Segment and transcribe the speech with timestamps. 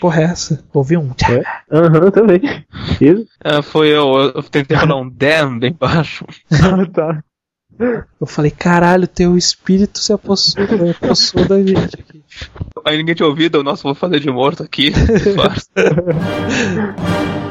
[0.00, 0.64] Porra, é essa?
[0.72, 1.12] Ouvi um.
[1.70, 2.40] Aham, uhum, também.
[3.00, 3.26] Isso.
[3.44, 6.24] Ah, foi eu, eu tentei falar um damn bem baixo.
[6.50, 7.22] Ah, tá.
[8.20, 12.22] Eu falei, caralho, teu espírito se apossou, apossou da gente aqui.
[12.84, 14.92] Aí ninguém tinha ouvido, eu, nossa, vou fazer de morto aqui.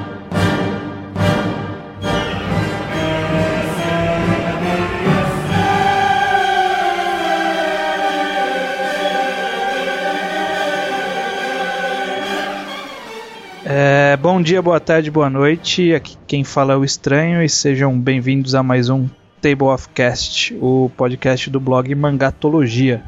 [13.81, 15.93] É, bom dia, boa tarde, boa noite.
[15.93, 19.07] Aqui quem fala é o Estranho e sejam bem-vindos a mais um
[19.41, 23.01] Table of Cast, o podcast do blog Mangatologia.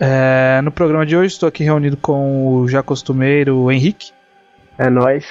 [0.00, 4.12] É, no programa de hoje estou aqui reunido com o já costumeiro Henrique
[4.78, 5.26] É nóis.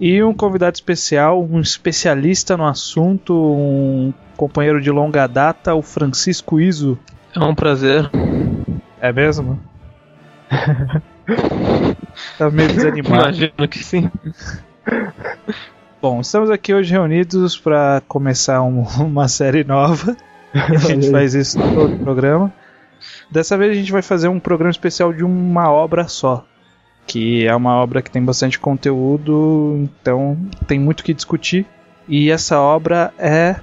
[0.00, 6.58] e um convidado especial, um especialista no assunto, um companheiro de longa data, o Francisco
[6.58, 6.98] Iso.
[7.34, 8.10] É um prazer.
[8.98, 9.60] É mesmo?
[12.38, 13.22] tá meio desanimado.
[13.24, 14.10] Imagino que sim.
[16.00, 20.16] Bom, estamos aqui hoje reunidos para começar um- uma série nova.
[20.54, 22.52] A gente faz isso no todo programa.
[23.30, 26.44] Dessa vez a gente vai fazer um programa especial de uma obra só.
[27.06, 31.64] Que é uma obra que tem bastante conteúdo, então tem muito o que discutir.
[32.08, 33.56] E essa obra é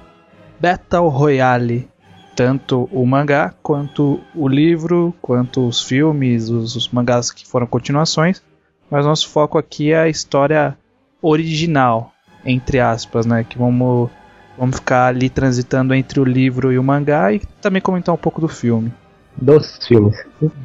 [0.60, 1.90] Battle Royale.
[2.36, 8.42] Tanto o mangá, quanto o livro, quanto os filmes, os, os mangás que foram continuações.
[8.90, 10.78] Mas nosso foco aqui é a história
[11.22, 12.12] original,
[12.46, 13.44] entre aspas, né?
[13.44, 14.10] Que vamos,
[14.58, 18.42] vamos ficar ali transitando entre o livro e o mangá e também comentar um pouco
[18.42, 18.92] do filme.
[19.36, 20.16] Dos filmes.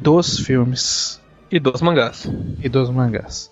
[0.01, 1.19] Dos filmes
[1.51, 2.29] E dos mangás.
[2.61, 3.51] e dos mangás.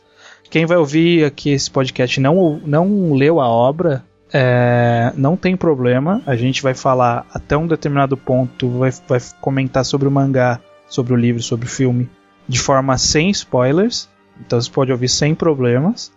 [0.50, 5.56] Quem vai ouvir aqui esse podcast e não, não leu a obra, é, não tem
[5.56, 6.22] problema.
[6.26, 11.14] A gente vai falar até um determinado ponto, vai, vai comentar sobre o mangá, sobre
[11.14, 12.10] o livro, sobre o filme,
[12.48, 14.10] de forma sem spoilers.
[14.40, 16.12] Então você pode ouvir sem problemas.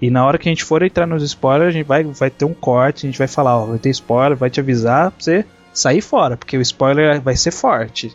[0.00, 2.44] E na hora que a gente for entrar nos spoilers, a gente vai, vai ter
[2.44, 5.46] um corte, a gente vai falar, ó, vai ter spoiler, vai te avisar pra você
[5.72, 8.14] sair fora, porque o spoiler vai ser forte.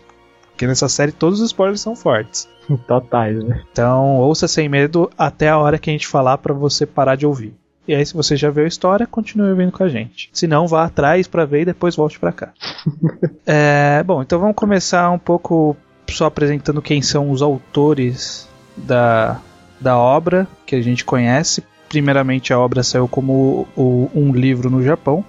[0.50, 2.48] Porque nessa série todos os spoilers são fortes.
[2.88, 3.64] Totais, né?
[3.72, 7.26] Então, ouça sem medo até a hora que a gente falar pra você parar de
[7.26, 7.56] ouvir.
[7.90, 10.30] E aí, se você já viu a história, continue ouvindo com a gente.
[10.32, 12.54] Se não, vá atrás pra ver e depois volte pra cá.
[13.52, 15.76] É, bom, então vamos começar um pouco
[16.08, 19.42] só apresentando quem são os autores da,
[19.82, 21.64] da obra que a gente conhece.
[21.88, 25.26] Primeiramente, a obra saiu como o- um livro no Japão,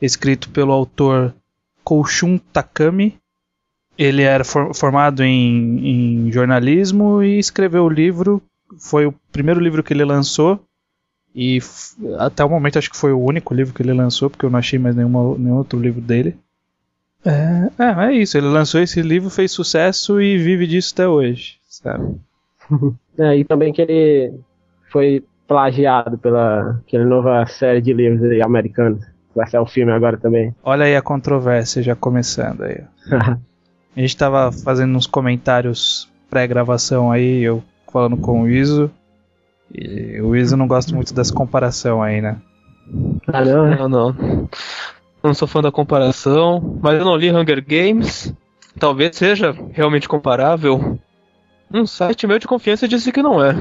[0.00, 1.34] escrito pelo autor
[1.82, 3.16] Koushun Takami,
[3.96, 8.42] ele era for- formado em, em jornalismo e escreveu o livro.
[8.78, 10.60] Foi o primeiro livro que ele lançou.
[11.40, 11.60] E
[12.18, 14.58] até o momento acho que foi o único livro que ele lançou, porque eu não
[14.58, 16.36] achei mais nenhuma, nenhum outro livro dele.
[17.24, 21.58] É, é, é isso, ele lançou esse livro, fez sucesso e vive disso até hoje,
[21.68, 22.16] sabe?
[23.20, 24.38] É, e também que ele
[24.92, 29.04] foi plagiado pela aquela nova série de livros aí americanos.
[29.34, 30.54] Vai ser o filme agora também.
[30.62, 32.84] Olha aí a controvérsia já começando aí.
[33.96, 37.60] A gente tava fazendo uns comentários pré-gravação aí, eu
[37.92, 38.88] falando com o Iso.
[39.74, 42.38] E o Iso não gosta muito dessa comparação aí, né?
[43.32, 43.76] ah, não, né?
[43.76, 44.48] Não, não.
[45.22, 48.32] Não sou fã da comparação, mas eu não li Hunger Games.
[48.78, 50.98] Talvez seja realmente comparável.
[51.72, 53.54] Um site meu de confiança disse que não é.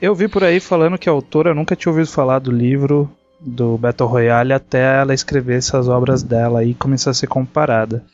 [0.00, 3.10] Eu vi por aí falando que a autora nunca tinha ouvido falar do livro
[3.40, 8.04] do Battle Royale até ela escrever essas obras dela e começar a ser comparada.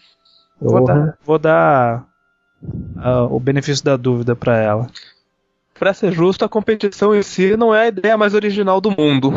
[0.60, 2.06] Vou dar, vou dar
[2.98, 4.86] ah, o benefício da dúvida pra ela.
[5.78, 9.32] Pra ser justo, a competição em si não é a ideia mais original do mundo.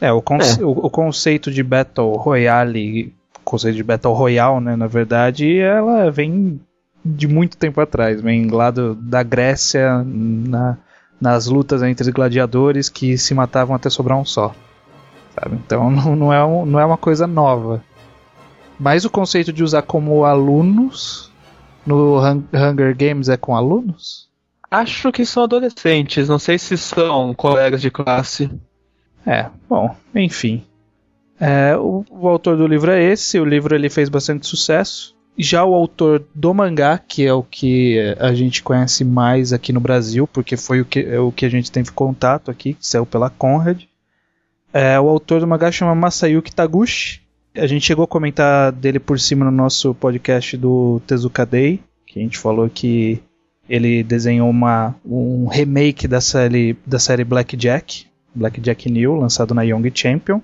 [0.00, 0.64] É, o, conce- É.
[0.64, 3.14] o, o conceito de Battle Royale,
[3.44, 6.60] conceito de Battle Royale, né, na verdade, ela vem
[7.04, 10.78] de muito tempo atrás, vem lá do- da Grécia, na-
[11.20, 14.54] nas lutas entre gladiadores que se matavam até sobrar um só.
[15.38, 15.56] sabe?
[15.66, 17.82] Então não, não, é um- não é uma coisa nova.
[18.78, 21.30] Mas o conceito de usar como alunos
[21.86, 24.28] no Hun- Hunger Games é com alunos?
[24.74, 28.50] Acho que são adolescentes, não sei se são colegas de classe.
[29.24, 30.64] É, bom, enfim.
[31.38, 35.14] É, o, o autor do livro é esse, o livro ele fez bastante sucesso.
[35.38, 39.78] Já o autor do mangá, que é o que a gente conhece mais aqui no
[39.78, 43.06] Brasil, porque foi o que, é o que a gente teve contato aqui, que saiu
[43.06, 43.82] pela Conrad.
[44.72, 47.22] É, o autor do mangá chama Masayuki Taguchi.
[47.56, 52.18] A gente chegou a comentar dele por cima no nosso podcast do Tezuka Day, que
[52.18, 53.22] a gente falou que
[53.68, 59.90] ele desenhou uma, um remake da série, da série Blackjack, Blackjack New, lançado na Young
[59.94, 60.40] Champion.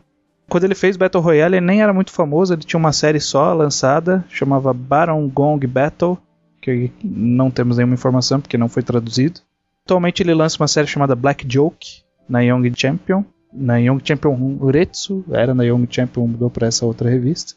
[0.49, 3.53] Quando ele fez Battle Royale, ele nem era muito famoso, ele tinha uma série só
[3.53, 6.19] lançada, chamava Baron Gong Battle,
[6.61, 9.41] que não temos nenhuma informação porque não foi traduzido.
[9.85, 15.25] Atualmente ele lança uma série chamada Black Joke na Young Champion, na Young Champion Uretsu,
[15.31, 17.55] era na Young Champion, mudou para essa outra revista.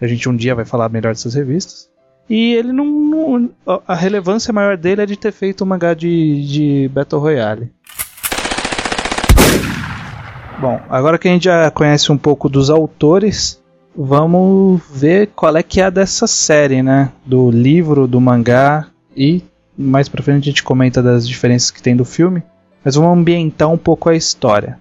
[0.00, 1.90] A gente um dia vai falar melhor dessas revistas.
[2.28, 3.50] E ele não, não,
[3.86, 7.72] A relevância maior dele é de ter feito um mangá de, de Battle Royale.
[10.60, 13.62] Bom, agora que a gente já conhece um pouco dos autores,
[13.96, 17.12] vamos ver qual é que é dessa série, né?
[17.24, 19.42] Do livro, do mangá e
[19.78, 22.42] mais pra frente a gente comenta das diferenças que tem do filme.
[22.84, 24.78] Mas vamos ambientar um pouco a história.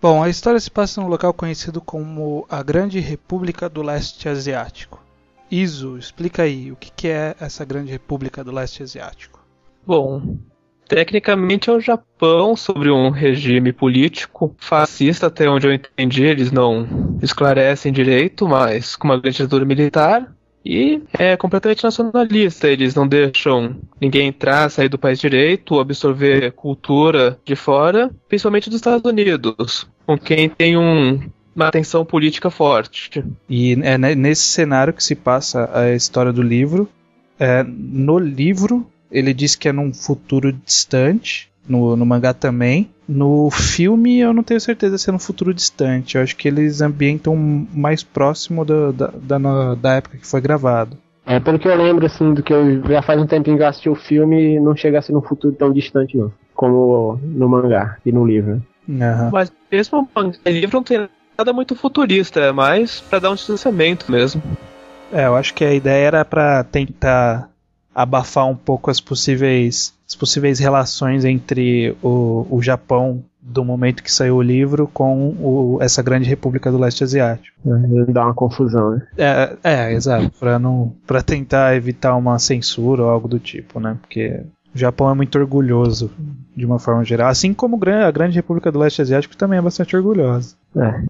[0.00, 5.05] Bom, a história se passa num local conhecido como a Grande República do Leste Asiático.
[5.50, 9.44] Iso, explica aí, o que é essa Grande República do Leste Asiático?
[9.86, 10.38] Bom,
[10.88, 17.18] tecnicamente é o Japão sobre um regime político fascista, até onde eu entendi, eles não
[17.22, 20.32] esclarecem direito, mas com uma grande ditadura militar.
[20.68, 27.38] E é completamente nacionalista, eles não deixam ninguém entrar, sair do país direito, absorver cultura
[27.44, 31.20] de fora, principalmente dos Estados Unidos, com quem tem um,
[31.56, 33.24] uma tensão política forte.
[33.48, 36.88] E é nesse cenário que se passa a história do livro.
[37.40, 42.90] É, no livro, ele diz que é num futuro distante, no, no mangá também.
[43.08, 46.16] No filme eu não tenho certeza se é no futuro distante.
[46.16, 47.34] Eu acho que eles ambientam
[47.72, 49.06] mais próximo da, da,
[49.38, 50.98] da, da época que foi gravado.
[51.24, 53.66] É, pelo que eu lembro, assim, do que eu já faz um tempinho que eu
[53.66, 56.32] assisti o filme, não chega a ser num futuro tão distante, não.
[56.54, 58.62] Como no mangá e no livro.
[58.88, 59.30] Uhum.
[59.32, 64.10] Mas mesmo o livro não tem nada muito futurista, é mais para dar um distanciamento
[64.10, 64.42] mesmo.
[65.12, 67.48] É, eu acho que a ideia era para tentar
[67.94, 74.12] abafar um pouco as possíveis as possíveis relações entre o, o Japão do momento que
[74.12, 77.56] saiu o livro com o, essa grande república do leste asiático.
[78.08, 79.06] Dá uma confusão, né?
[79.18, 83.96] É, é exato, para não para tentar evitar uma censura ou algo do tipo, né?
[84.00, 84.42] Porque
[84.74, 86.10] o Japão é muito orgulhoso
[86.56, 89.94] de uma forma geral, assim como a grande república do leste asiático também é bastante
[89.94, 90.56] orgulhosa.
[90.74, 91.02] É.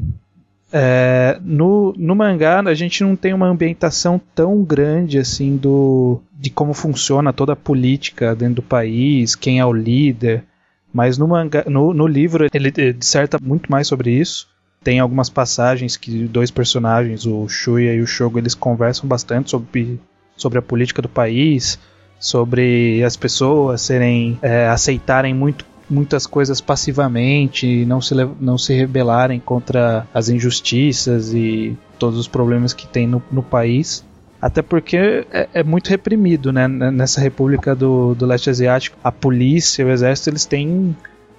[0.73, 6.51] É, no, no mangá a gente não tem uma ambientação tão grande assim do de
[6.51, 10.45] como funciona toda a política dentro do país, quem é o líder.
[10.93, 14.49] Mas no, mangá, no, no livro ele disserta muito mais sobre isso.
[14.83, 20.01] Tem algumas passagens que dois personagens, o Shuya e o Shogo, eles conversam bastante sobre,
[20.37, 21.79] sobre a política do país,
[22.19, 29.39] sobre as pessoas serem é, aceitarem muito muitas coisas passivamente, não se, não se rebelarem
[29.39, 34.05] contra as injustiças e todos os problemas que tem no, no país.
[34.41, 36.69] Até porque é, é, muito reprimido, né?
[36.69, 40.95] Nessa república do, do leste asiático, a polícia, o exército, eles têm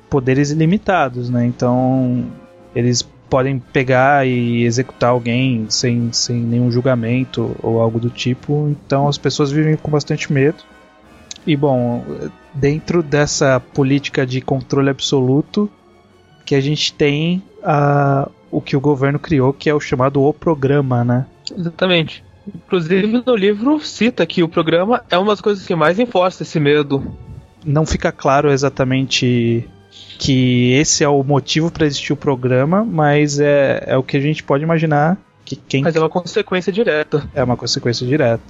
[0.09, 1.45] poderes ilimitados, né?
[1.45, 2.25] Então,
[2.75, 8.67] eles podem pegar e executar alguém sem, sem nenhum julgamento ou algo do tipo.
[8.69, 10.57] Então, as pessoas vivem com bastante medo.
[11.45, 12.03] E bom,
[12.53, 15.69] dentro dessa política de controle absoluto,
[16.45, 20.33] que a gente tem uh, o que o governo criou, que é o chamado O
[20.33, 21.25] Programa, né?
[21.55, 22.23] Exatamente.
[22.47, 26.59] Inclusive no livro cita que o programa é uma das coisas que mais enforça esse
[26.59, 27.03] medo.
[27.65, 29.67] Não fica claro exatamente
[30.17, 34.21] que esse é o motivo para existir o programa, mas é, é o que a
[34.21, 35.83] gente pode imaginar que quem.
[35.83, 37.27] Mas é uma consequência direta.
[37.33, 38.43] É uma consequência direta.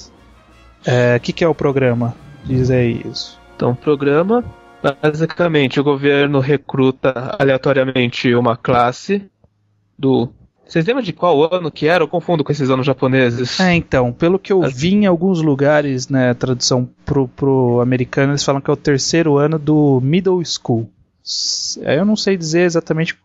[0.85, 2.15] O é, que, que é o programa?
[2.45, 3.37] Diz aí isso.
[3.55, 4.43] Então, o programa,
[5.01, 9.23] basicamente, o governo recruta aleatoriamente uma classe
[9.97, 10.29] do.
[10.65, 12.03] Vocês lembram de qual ano que era?
[12.03, 13.59] Eu confundo com esses anos japoneses.
[13.59, 18.43] É, então, pelo que eu vi em alguns lugares, né, tradução pro, pro americano, eles
[18.43, 20.89] falam que é o terceiro ano do middle school.
[21.81, 23.17] Eu não sei dizer exatamente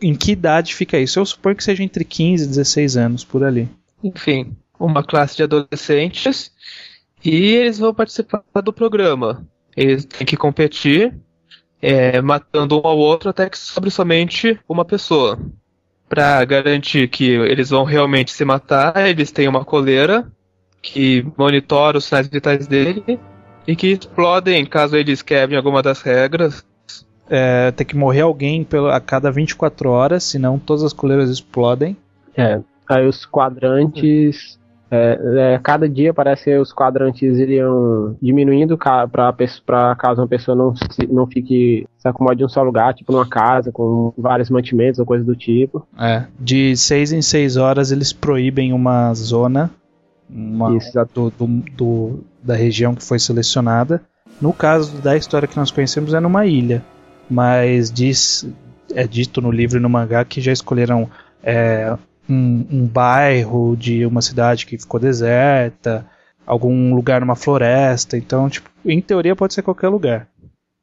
[0.00, 1.18] em que idade fica isso.
[1.18, 3.68] Eu suponho que seja entre 15 e 16 anos, por ali.
[4.02, 6.52] Enfim, uma classe de adolescentes
[7.24, 9.46] e eles vão participar do programa.
[9.76, 11.14] Eles têm que competir,
[11.80, 15.38] é, matando um ao outro até que sobre somente uma pessoa.
[16.08, 20.30] Para garantir que eles vão realmente se matar, eles têm uma coleira
[20.80, 23.20] que monitora os sinais vitais dele
[23.66, 26.64] e que explodem caso eles quebrem alguma das regras.
[27.28, 31.96] É, tem que morrer alguém pelo, a cada 24 horas, senão todas as coleiras explodem.
[32.36, 34.58] É, aí os quadrantes
[34.90, 40.74] é, é, cada dia parece que os quadrantes iriam diminuindo para caso uma pessoa não,
[40.74, 44.98] se, não fique se acomode em um só lugar, tipo numa casa com vários mantimentos
[44.98, 45.86] ou coisa do tipo.
[45.98, 49.70] É, de seis em seis horas eles proíbem uma zona
[50.30, 54.02] uma, Isso, do, do, do, da região que foi selecionada.
[54.40, 56.82] No caso da história que nós conhecemos é numa ilha,
[57.28, 58.46] mas diz,
[58.94, 61.08] é dito no livro e no mangá que já escolheram
[61.42, 61.96] é,
[62.28, 66.06] um, um, bairro de uma cidade que ficou deserta,
[66.46, 68.16] algum lugar numa floresta.
[68.16, 70.28] Então, tipo, em teoria pode ser qualquer lugar.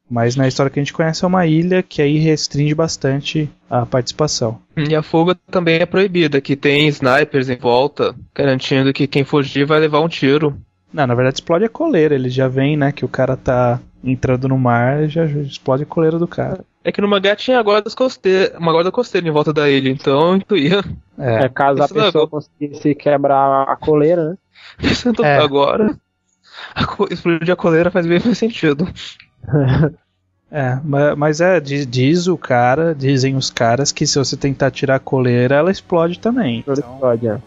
[0.08, 3.84] Mas na história que a gente conhece é uma ilha que aí restringe bastante a
[3.84, 4.60] participação.
[4.76, 9.66] E a fuga também é proibida, que tem snipers em volta, garantindo que quem fugir
[9.66, 10.56] vai levar um tiro.
[10.92, 14.48] Não, na verdade explode a coleira, ele já vem, né, que o cara tá entrando
[14.48, 16.64] no mar já explode a coleira do cara.
[16.84, 20.36] É que no mangá tinha guardas costeira, uma guarda costeira em volta da ilha, então
[20.36, 20.82] intuía.
[21.18, 22.30] É, caso a não é pessoa bom.
[22.38, 24.36] conseguisse quebrar a coleira, né?
[24.78, 25.38] Pensando É.
[25.38, 25.96] agora,
[26.74, 28.86] a co- explodir a coleira faz bem mais sentido.
[30.48, 34.70] É, ma- mas é, diz, diz o cara, dizem os caras que se você tentar
[34.70, 36.60] tirar a coleira, ela explode também.
[36.66, 37.40] Então, Pode, é.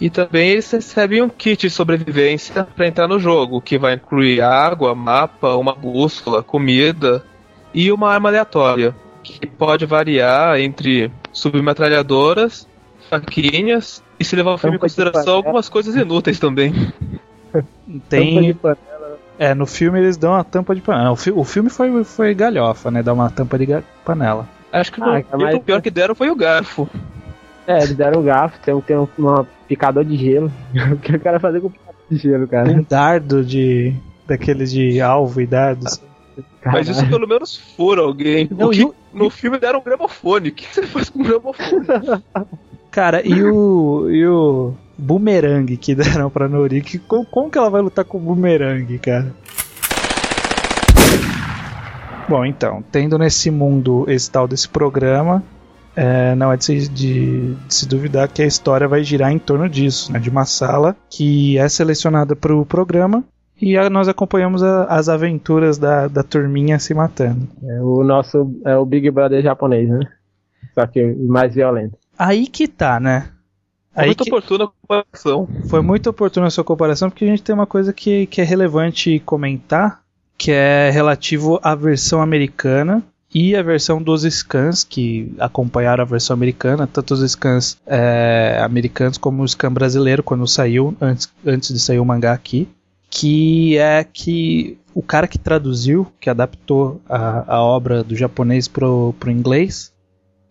[0.00, 4.42] E também eles recebem um kit de sobrevivência para entrar no jogo, que vai incluir
[4.42, 7.24] água, mapa, uma bússola, comida
[7.72, 12.68] e uma arma aleatória, que pode variar entre submetralhadoras,
[13.08, 16.72] faquinhas e se levar o filme em consideração algumas coisas inúteis também.
[17.52, 19.18] Tampa de tem, panela.
[19.38, 21.12] é, no filme eles dão uma tampa de panela.
[21.12, 23.02] O, fi- o filme foi, foi galhofa, né?
[23.02, 23.66] Dá uma tampa de
[24.04, 24.46] panela.
[24.72, 26.86] Acho que Ah, é mais- o pior que deram foi o garfo.
[27.66, 30.50] É, eles deram um garfo, tem, um- tem um uma picador de gelo.
[30.92, 32.70] O que o cara fazer com picador de gelo, cara?
[32.70, 33.94] Um dardo de.
[34.26, 36.00] daqueles de alvo e dardos.
[36.64, 38.48] Mas isso pelo menos fura alguém.
[38.50, 40.48] Não, e no filme deram um gramofone.
[40.50, 41.86] O que você faz com um gramofone?
[42.90, 44.08] Cara, e o.
[44.10, 46.80] e o boomerang que deram pra Nori?
[46.80, 49.32] Que, como, como que ela vai lutar com o boomerang, cara?
[52.28, 55.42] Bom, então, tendo nesse mundo esse tal desse programa,
[55.96, 59.38] é, não é de se, de- de se duvidar que a história vai girar em
[59.38, 60.18] torno disso, né?
[60.18, 63.24] De uma sala que é selecionada para o programa
[63.60, 67.48] e a- nós acompanhamos a- as aventuras da, da turminha se matando.
[67.64, 70.00] É o nosso é o Big Brother japonês, né?
[70.74, 71.96] Só que mais violento.
[72.18, 73.30] Aí que tá, né?
[73.94, 75.48] Aí muito que- oportuna a comparação.
[75.70, 78.44] Foi muito oportuna a sua comparação, porque a gente tem uma coisa que, que é
[78.44, 80.02] relevante comentar,
[80.36, 83.02] que é relativo à versão americana
[83.34, 89.18] e a versão dos scans, que acompanharam a versão americana, tanto os scans é, americanos
[89.18, 92.68] como o scan brasileiro, quando saiu, antes, antes de sair o mangá aqui,
[93.10, 99.14] que é que o cara que traduziu, que adaptou a, a obra do japonês pro,
[99.18, 99.92] pro inglês,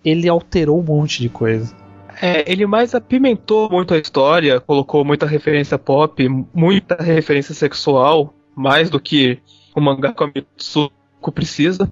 [0.03, 1.75] ele alterou um monte de coisa.
[2.21, 8.89] É, ele mais apimentou muito a história, colocou muita referência pop, muita referência sexual, mais
[8.89, 9.39] do que
[9.75, 11.91] o mangá com a Mitsuko precisa.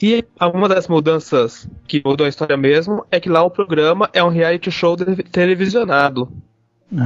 [0.00, 0.24] E
[0.54, 4.28] uma das mudanças que mudou a história mesmo é que lá o programa é um
[4.28, 6.28] reality show de- televisionado.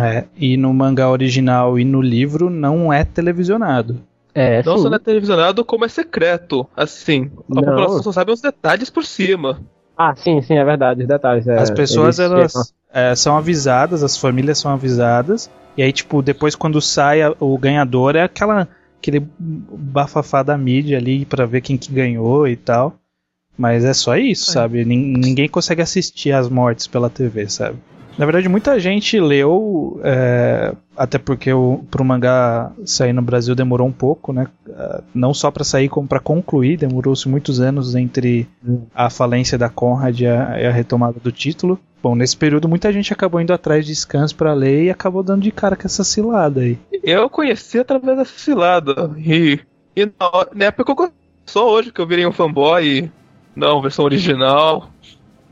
[0.01, 4.01] É, e no mangá original e no livro não é televisionado.
[4.35, 6.67] É, Não só não é televisionado, como é secreto.
[6.77, 7.63] Assim, a Não.
[7.63, 9.61] população só sabe uns detalhes por cima.
[9.97, 11.47] Ah, sim, sim, é verdade, os detalhes.
[11.47, 16.23] é, As pessoas eles elas é, são avisadas, as famílias são avisadas, e aí tipo
[16.23, 18.67] depois quando sai a- o ganhador é aquela
[19.03, 22.97] aquele bafafá da mídia ali pra ver quem que ganhou e tal.
[23.59, 24.55] Mas é só isso, É.
[24.55, 24.85] sabe?
[24.85, 27.77] Nin- Ninguém consegue assistir as mortes pela TV, sabe?
[28.19, 33.87] Na verdade, muita gente leu, é, até porque o, pro mangá sair no Brasil demorou
[33.89, 34.47] um pouco, né?
[34.77, 38.47] Ah, Não só pra sair, como pra concluir, demorou-se muitos anos entre
[38.95, 41.79] a falência da Conrad e a, e a retomada do título.
[42.03, 45.43] Bom, nesse período muita gente acabou indo atrás de scans pra ler e acabou dando
[45.43, 46.79] de cara com essa cilada aí.
[47.03, 49.13] Eu conheci através dessa cilada.
[49.19, 49.59] E,
[49.97, 51.13] e na, hora- na época eu
[51.47, 53.11] só hoje que eu virei um fanboy.
[53.55, 54.89] Não, versão original.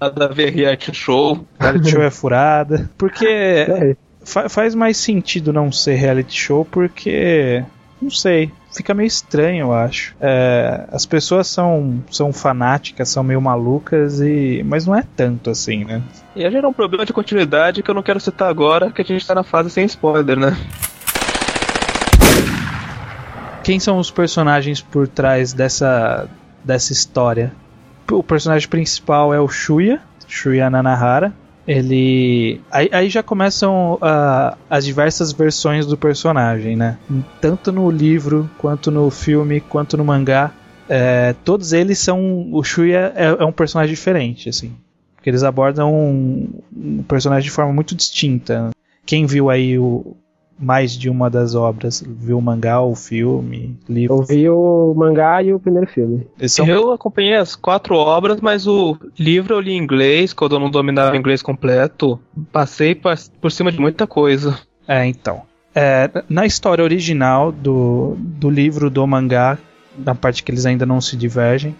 [0.01, 1.45] Nada a ver reality show.
[1.59, 2.91] Reality show é furada.
[2.97, 7.63] Porque É, fa- faz mais sentido não ser reality show porque.
[8.01, 8.51] Não sei.
[8.73, 10.15] Fica meio estranho, eu acho.
[10.21, 15.85] É, as pessoas são, são fanáticas, são meio malucas, e mas não é tanto assim,
[15.85, 16.01] né?
[16.37, 19.05] E aí gera um problema de continuidade que eu não quero citar agora, que a
[19.05, 20.57] gente tá na fase sem spoiler, né?
[23.63, 26.27] Quem são os personagens por trás dessa,
[26.65, 27.53] dessa história?
[28.11, 31.33] O personagem principal é o Shuya, Shuya Nanahara.
[31.67, 32.61] Ele.
[32.71, 36.99] Aí, aí já começam ah, as diversas versões do personagem, né?
[37.41, 40.53] Tanto no livro, quanto no filme, quanto no mangá.
[40.89, 42.49] É, todos eles são.
[42.53, 44.73] O Shuya é, é um personagem diferente, assim.
[45.15, 48.71] Porque eles abordam um, um personagem de forma muito distinta.
[49.07, 50.17] Quem viu aí o,
[50.61, 54.17] mais de uma das obras, viu o mangá, o filme, livro.
[54.17, 56.27] eu vi o mangá e o primeiro filme.
[56.47, 60.61] São Eu acompanhei as quatro obras, mas o livro eu li em inglês, quando eu
[60.61, 62.21] não dominava o inglês completo.
[62.53, 64.59] Passei pa- por cima de muita coisa.
[64.87, 65.43] É, então.
[65.75, 69.57] É, na história original do, do livro, do mangá,
[69.97, 71.75] na parte que eles ainda não se divergem,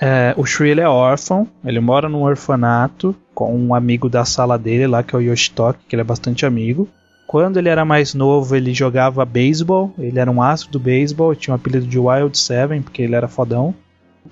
[0.00, 4.58] é, o Shui ele é órfão, ele mora num orfanato com um amigo da sala
[4.58, 6.88] dele lá, que é o Yoshitoki, que ele é bastante amigo.
[7.26, 9.92] Quando ele era mais novo, ele jogava beisebol.
[9.98, 11.34] Ele era um astro do beisebol.
[11.34, 13.74] Tinha o apelido de Wild Seven, porque ele era fodão.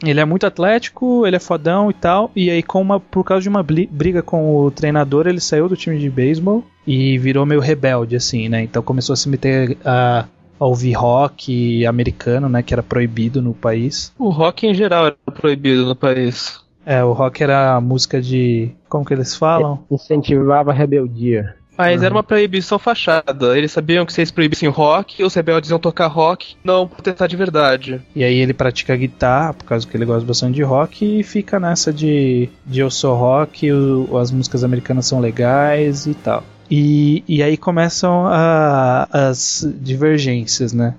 [0.02, 2.30] Ele é muito atlético, ele é fodão e tal.
[2.34, 5.76] E aí, com uma, por causa de uma briga com o treinador, ele saiu do
[5.76, 8.62] time de beisebol e virou meio rebelde, assim, né?
[8.62, 10.26] Então começou a se meter a,
[10.58, 12.62] a ouvir rock americano, né?
[12.62, 14.12] Que era proibido no país.
[14.18, 16.60] O rock em geral era proibido no país.
[16.86, 18.70] É, o rock era a música de.
[18.88, 19.84] Como que eles falam?
[19.90, 21.54] Incentivava a rebeldia.
[21.76, 22.06] Mas uhum.
[22.06, 23.56] era uma proibição fachada.
[23.56, 27.36] Eles sabiam que se eles proibissem rock, os rebeldes iam tocar rock, não protestar de
[27.36, 28.00] verdade.
[28.14, 31.58] E aí ele pratica guitarra, por causa que ele gosta bastante de rock, e fica
[31.58, 36.44] nessa de, de eu sou rock, o, as músicas americanas são legais e tal.
[36.70, 40.94] E, e aí começam a, as divergências, né?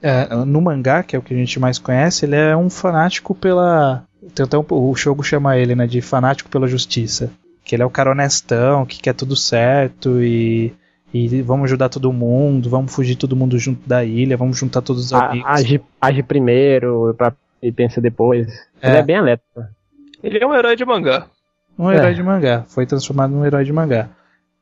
[0.00, 3.34] É, no mangá, que é o que a gente mais conhece, ele é um fanático
[3.34, 4.04] pela.
[4.22, 7.32] Um, o Shogo chama ele, né, de fanático pela justiça.
[7.68, 10.72] Que ele é o cara honestão, que quer tudo certo e,
[11.12, 15.04] e vamos ajudar todo mundo, vamos fugir todo mundo junto da ilha, vamos juntar todos
[15.04, 15.46] os amigos.
[15.46, 18.48] Age, age primeiro pra, e pensa depois.
[18.80, 18.88] É.
[18.88, 19.64] Ele é bem elétrico.
[20.22, 21.26] Ele é um herói de mangá.
[21.78, 22.14] Um herói é.
[22.14, 22.64] de mangá.
[22.68, 24.08] Foi transformado num herói de mangá.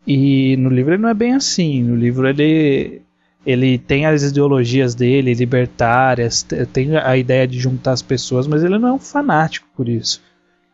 [0.05, 1.85] E no livro ele não é bem assim.
[1.85, 3.03] No livro ele
[3.47, 8.77] ele tem as ideologias dele, libertárias, tem a ideia de juntar as pessoas, mas ele
[8.77, 10.21] não é um fanático por isso.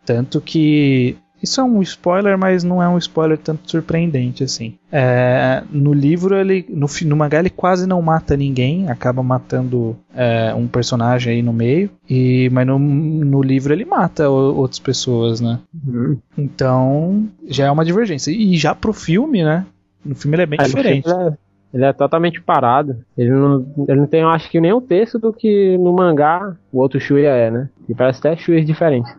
[0.07, 4.75] Tanto que isso é um spoiler, mas não é um spoiler tanto surpreendente assim.
[4.91, 10.55] É, no livro, ele, no, no mangá, ele quase não mata ninguém, acaba matando é,
[10.55, 11.91] um personagem aí no meio.
[12.09, 15.59] E, mas no, no livro ele mata o, outras pessoas, né?
[15.87, 16.19] Uhum.
[16.39, 18.31] Então já é uma divergência.
[18.31, 19.67] E já pro filme, né?
[20.05, 21.09] No filme ele é bem é, diferente.
[21.09, 21.33] Ele é,
[21.75, 22.99] ele é, totalmente parado.
[23.17, 26.79] Ele não, ele não tem, acho que, nem o texto do que no mangá o
[26.79, 27.69] outro Shuya é, né?
[27.89, 29.13] E parece até Shuya diferentes.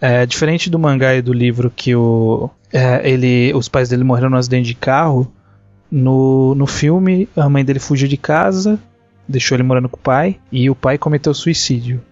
[0.00, 4.30] É, diferente do mangá e do livro que o, é, ele, os pais dele morreram
[4.30, 5.32] no acidente de carro,
[5.90, 8.78] no, no filme a mãe dele fugiu de casa,
[9.26, 12.02] deixou ele morando com o pai e o pai cometeu suicídio.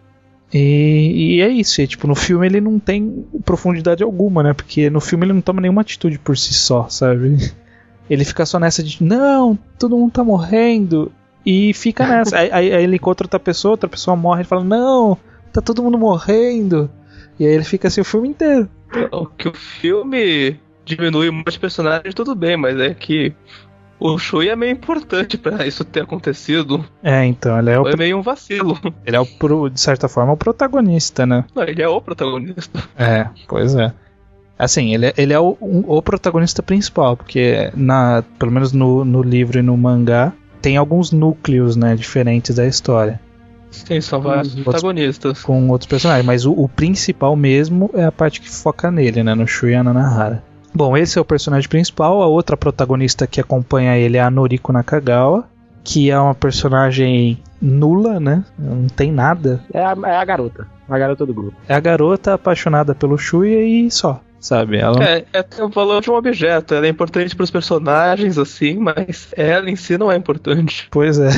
[0.52, 4.52] E, e é isso, e, tipo, no filme ele não tem profundidade alguma, né?
[4.52, 7.36] Porque no filme ele não toma nenhuma atitude por si só, sabe?
[8.08, 11.10] Ele fica só nessa de, não, todo mundo tá morrendo.
[11.44, 12.36] E fica nessa.
[12.38, 15.16] aí, aí, aí ele encontra outra pessoa, outra pessoa morre e fala, não,
[15.50, 16.90] tá todo mundo morrendo.
[17.38, 18.68] E aí ele fica assim o filme inteiro.
[19.10, 23.34] O que o filme diminui muitos personagens, tudo bem, mas é que
[23.98, 26.84] o Shui é meio importante para isso ter acontecido.
[27.02, 27.96] É, então, ele é o.
[27.96, 28.78] meio um vacilo.
[29.06, 31.44] Ele é, o, de certa forma, o protagonista, né?
[31.54, 32.82] Não, ele é o protagonista.
[32.96, 33.92] É, pois é.
[34.58, 39.04] Assim, ele é, ele é o, um, o protagonista principal, porque, na, pelo menos no,
[39.04, 43.20] no livro e no mangá, tem alguns núcleos né, diferentes da história.
[43.74, 45.42] Sim, são vários protagonistas.
[45.42, 49.34] Com outros personagens, mas o, o, principal mesmo é a parte que foca nele, né?
[49.34, 50.42] No Shuya Nanahara.
[50.72, 52.22] Bom, esse é o personagem principal.
[52.22, 55.44] A outra protagonista que acompanha ele é a Noriko Nakagawa,
[55.82, 58.44] que é uma personagem nula, né?
[58.58, 59.62] Não tem nada.
[59.72, 60.66] É a, é a garota.
[60.88, 61.56] A garota do grupo.
[61.68, 64.76] É a garota apaixonada pelo Shuya e só sabe?
[64.76, 65.02] Ela...
[65.02, 66.74] É, é o valor de um objeto.
[66.74, 70.86] Ela é importante para os personagens, assim, mas ela em si não é importante.
[70.90, 71.30] Pois é.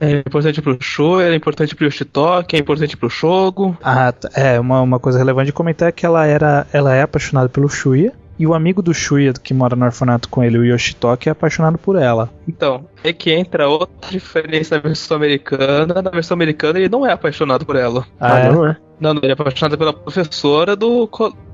[0.00, 3.76] É importante pro show, é importante pro Yoshitoki, é importante pro Shogo.
[3.82, 4.28] Ah, tá.
[4.34, 7.68] é, uma, uma coisa relevante de comentar é que ela era ela é apaixonada pelo
[7.68, 8.12] Shuya.
[8.38, 11.78] E o amigo do Shuya que mora no orfanato com ele, o Yoshitoki, é apaixonado
[11.78, 12.28] por ela.
[12.48, 16.02] Então, é que entra outra diferença na versão americana.
[16.02, 18.04] Na versão americana ele não é apaixonado por ela.
[18.18, 18.50] Ah, é?
[18.50, 18.76] não é?
[18.98, 21.08] Não, ele é apaixonado pela professora do,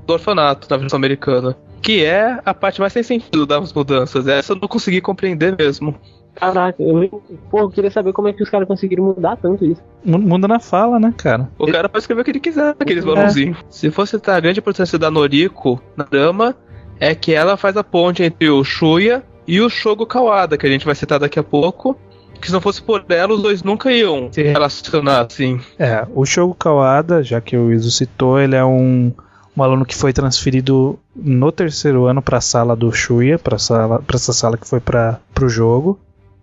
[0.07, 1.55] do orfanato na versão americana.
[1.81, 4.27] Que é a parte mais sem sentido das mudanças.
[4.27, 5.95] Essa eu não consegui compreender mesmo.
[6.39, 7.21] Caraca, eu,
[7.51, 9.81] pô, queria saber como é que os caras conseguiram mudar tanto isso.
[10.05, 11.49] Muda na fala, né, cara?
[11.59, 13.07] O cara pode escrever o que ele quiser, aqueles é.
[13.07, 13.57] balãozinhos.
[13.69, 16.55] Se fosse citar a grande importância da Noriko na drama,
[16.97, 20.69] é que ela faz a ponte entre o Shuya e o Shogo Kawada, que a
[20.69, 21.97] gente vai citar daqui a pouco.
[22.39, 25.59] Que se não fosse por ela, os dois nunca iam se relacionar assim.
[25.77, 29.11] É, o Shogo Kawada, já que o Iso citou, ele é um,
[29.57, 34.31] um aluno que foi transferido no terceiro ano para a sala do Shuya, para essa
[34.31, 35.99] sala que foi para o jogo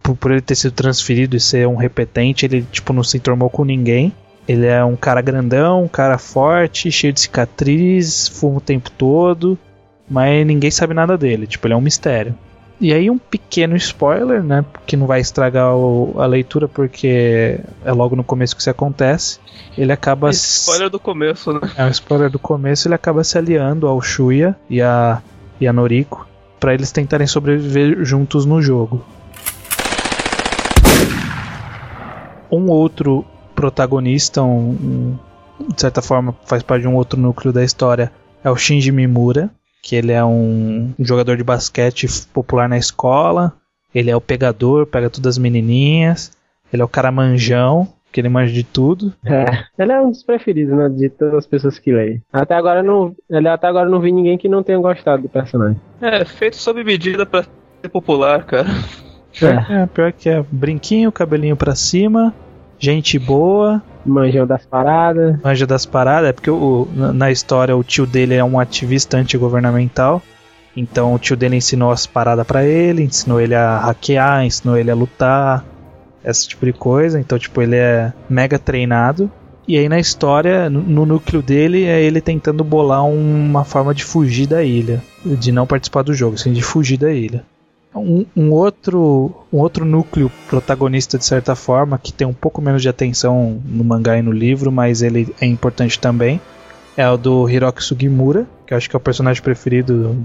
[0.06, 3.50] por, por ele ter sido transferido e ser um repetente, ele tipo não se entormou
[3.50, 4.12] com ninguém.
[4.46, 9.58] Ele é um cara grandão, um cara forte, cheio de cicatriz, fuma o tempo todo,
[10.08, 12.32] mas ninguém sabe nada dele, tipo, ele é um mistério.
[12.80, 17.92] E aí um pequeno spoiler, né, que não vai estragar o, a leitura porque é
[17.92, 19.40] logo no começo que isso acontece.
[19.76, 20.28] Ele acaba...
[20.28, 21.60] É spoiler do começo, né?
[21.76, 25.20] É um spoiler do começo, ele acaba se aliando ao Shuya e a,
[25.60, 26.28] e a Noriko
[26.60, 29.04] para eles tentarem sobreviver juntos no jogo.
[32.50, 35.18] Um outro protagonista, um, um,
[35.74, 38.12] de certa forma faz parte de um outro núcleo da história,
[38.44, 39.50] é o Shinji Mimura,
[39.82, 43.52] que ele é um, jogador de basquete popular na escola.
[43.94, 46.32] Ele é o pegador, pega todas as menininhas.
[46.72, 49.14] Ele é o cara manjão, que ele manja de tudo.
[49.24, 49.44] É,
[49.78, 50.88] ele é um dos preferidos, né?
[50.88, 52.20] De todas as pessoas que leem.
[52.32, 53.14] Até agora não.
[53.30, 55.80] Ele até agora não vi ninguém que não tenha gostado do personagem.
[56.00, 58.68] É, feito sob medida pra ser popular, cara.
[59.44, 59.82] É.
[59.82, 60.44] é, pior que é.
[60.50, 62.34] Brinquinho, cabelinho pra cima,
[62.78, 63.82] gente boa.
[64.04, 65.38] Manjão das paradas.
[65.42, 70.22] Manja das paradas, é porque o, na história o tio dele é um ativista antigovernamental.
[70.76, 74.90] Então o tio dele ensinou as paradas para ele, ensinou ele a hackear, ensinou ele
[74.90, 75.64] a lutar,
[76.26, 77.20] esse tipo de coisa.
[77.20, 79.30] Então, tipo, ele é mega treinado.
[79.68, 84.04] E aí na história, no, no núcleo dele, é ele tentando bolar uma forma de
[84.04, 85.02] fugir da ilha.
[85.24, 87.44] De não participar do jogo, assim, de fugir da ilha.
[87.96, 92.82] Um, um, outro, um outro núcleo protagonista, de certa forma, que tem um pouco menos
[92.82, 96.40] de atenção no mangá e no livro, mas ele é importante também,
[96.96, 100.16] é o do Hiroki Sugimura, que eu acho que é o personagem preferido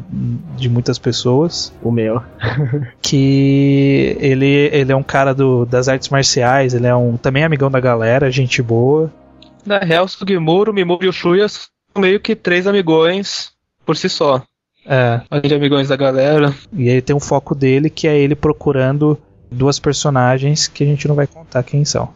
[0.55, 1.73] de muitas pessoas.
[1.83, 2.23] O meu.
[3.01, 7.69] que ele, ele é um cara do, das artes marciais, ele é um também amigão
[7.69, 9.11] da galera, gente boa.
[9.65, 13.51] Na real, Sugimura, Mimura e o Shuya são meio que três amigões
[13.85, 14.41] por si só.
[14.85, 15.21] É.
[15.47, 16.53] De amigões da galera.
[16.73, 19.17] E aí tem um foco dele que é ele procurando
[19.51, 22.09] duas personagens que a gente não vai contar quem são.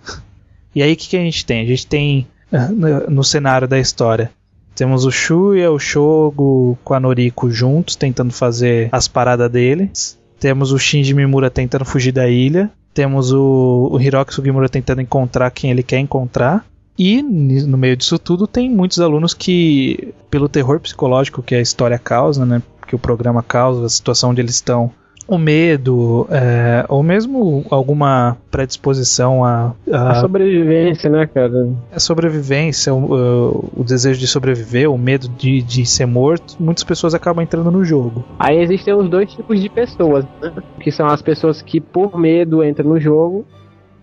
[0.73, 1.61] E aí o que, que a gente tem?
[1.61, 2.69] A gente tem ah,
[3.09, 4.31] no cenário da história
[4.75, 10.19] temos o Shuya, o Shogo com a Noriko juntos, tentando fazer as paradas deles.
[10.37, 12.69] Temos o Shinji Mimura tentando fugir da ilha.
[12.93, 16.65] Temos o, o Hiroki Sugimura tentando encontrar quem ele quer encontrar.
[16.97, 21.99] E no meio disso tudo tem muitos alunos que, pelo terror psicológico que a história
[21.99, 24.91] causa, né, que o programa causa, a situação onde eles estão,
[25.27, 31.73] o medo, é, ou mesmo alguma predisposição a, a, a, sobrevivência, né, cara?
[31.91, 37.15] A sobrevivência, o, o desejo de sobreviver, o medo de, de ser morto, muitas pessoas
[37.15, 38.23] acabam entrando no jogo.
[38.37, 40.53] Aí existem os dois tipos de pessoas, né?
[40.79, 43.45] que são as pessoas que por medo entram no jogo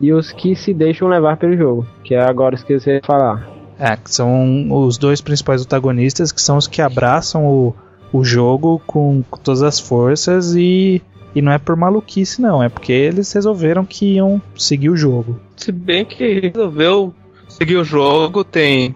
[0.03, 3.49] e os que se deixam levar pelo jogo, que é agora esqueci de falar.
[3.79, 7.75] É, que são os dois principais protagonistas, que são os que abraçam o,
[8.12, 11.01] o jogo com, com todas as forças e
[11.35, 15.41] e não é por maluquice, não, é porque eles resolveram que iam seguir o jogo.
[15.57, 17.15] Se bem que resolveu
[17.49, 18.95] seguir o jogo, tem.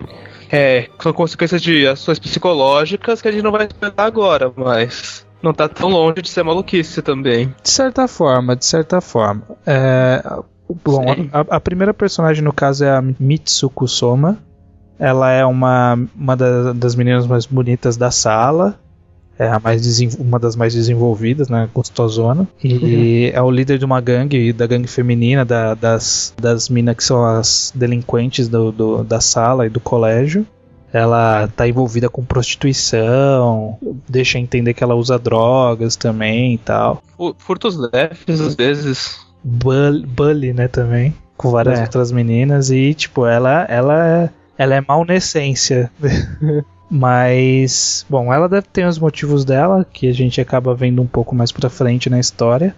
[0.52, 5.52] É, são consequências de ações psicológicas que a gente não vai experimentar agora, mas não
[5.52, 7.54] tá tão longe de ser maluquice também.
[7.62, 9.42] De certa forma, de certa forma.
[9.66, 10.22] É,
[10.84, 14.38] bom, a, a, primeira personagem no caso é a Mitsuko Soma.
[14.98, 18.78] Ela é uma, uma das meninas mais bonitas da sala
[19.38, 21.68] é a mais uma das mais desenvolvidas, né?
[21.74, 22.48] Gostosona.
[22.62, 23.38] E uhum.
[23.38, 27.24] é o líder de uma gangue, da gangue feminina, da, das, das minas que são
[27.24, 30.46] as delinquentes do, do, da sala e do colégio.
[30.92, 33.76] Ela tá envolvida com prostituição,
[34.08, 37.02] deixa entender que ela usa drogas também e tal.
[37.36, 39.25] Furtos leves, às vezes.
[39.46, 41.14] Bully, né, também.
[41.36, 41.82] Com várias é.
[41.82, 42.70] outras meninas.
[42.70, 45.90] E, tipo, ela, ela, é, ela é mal na essência.
[46.90, 51.34] Mas, bom, ela deve ter os motivos dela, que a gente acaba vendo um pouco
[51.34, 52.74] mais pra frente na história.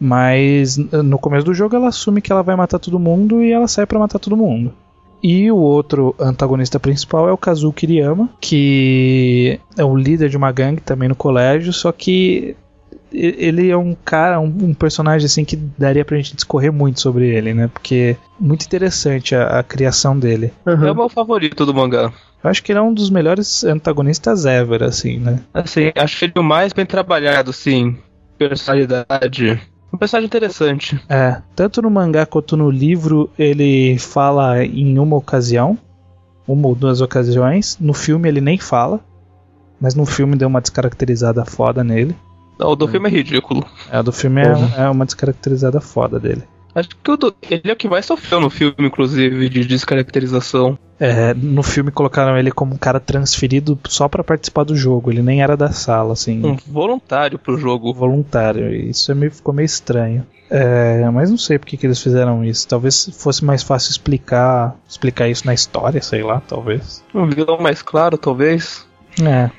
[0.00, 3.66] Mas no começo do jogo ela assume que ela vai matar todo mundo e ela
[3.66, 4.72] sai para matar todo mundo.
[5.20, 10.52] E o outro antagonista principal é o Kazuo Kiriyama, que é o líder de uma
[10.52, 12.56] gangue também no colégio, só que
[13.12, 17.28] ele é um cara, um, um, personagem assim que daria pra gente discorrer muito sobre
[17.28, 17.68] ele, né?
[17.68, 20.52] Porque muito interessante a, a criação dele.
[20.66, 20.86] Uhum.
[20.86, 22.12] É o meu favorito do mangá.
[22.42, 25.40] Eu acho que ele é um dos melhores antagonistas ever, assim, né?
[25.52, 27.96] Assim, acho ele o mais bem trabalhado, sim.
[28.38, 29.60] Personalidade.
[29.92, 31.00] Um personagem interessante.
[31.08, 35.76] É, tanto no mangá quanto no livro ele fala em uma ocasião,
[36.46, 37.76] uma ou duas ocasiões.
[37.80, 39.00] No filme ele nem fala,
[39.80, 42.14] mas no filme deu uma descaracterizada foda nele.
[42.58, 42.90] Não, o do é.
[42.90, 43.64] filme é ridículo.
[43.90, 46.42] É, o do filme é, é uma descaracterizada foda dele.
[46.74, 50.78] Acho que o do, ele é o que mais sofreu no filme, inclusive, de descaracterização.
[51.00, 55.22] É, no filme colocaram ele como um cara transferido só para participar do jogo, ele
[55.22, 56.44] nem era da sala, assim.
[56.44, 57.94] Um voluntário pro jogo.
[57.94, 60.26] Voluntário, isso é meio, ficou meio estranho.
[60.50, 62.66] É, mas não sei por que, que eles fizeram isso.
[62.66, 67.04] Talvez fosse mais fácil explicar explicar isso na história, sei lá, talvez.
[67.14, 68.86] Um vilão mais claro, talvez.
[69.22, 69.50] É.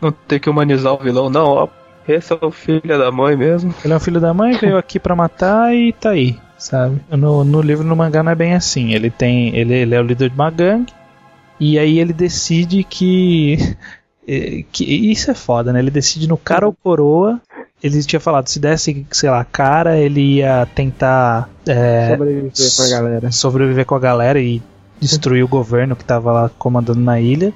[0.00, 1.68] Não ter que humanizar o vilão, não, ó.
[2.10, 3.74] Esse é o filho da mãe mesmo.
[3.84, 7.00] Ele é o filho da mãe, veio aqui para matar e tá aí sabe?
[7.10, 8.92] No, no livro, no mangá, não é bem assim.
[8.92, 9.56] Ele tem.
[9.56, 10.92] Ele, ele é o líder de uma gangue.
[11.58, 13.76] E aí ele decide que.
[14.70, 15.80] que isso é foda, né?
[15.80, 17.40] Ele decide no cara ou coroa.
[17.82, 21.48] Ele tinha falado, se desse, sei lá, cara, ele ia tentar.
[21.66, 23.32] É, sobreviver com a galera.
[23.32, 24.62] Sobreviver com a galera e
[25.00, 27.54] destruir o governo que tava lá comandando na ilha.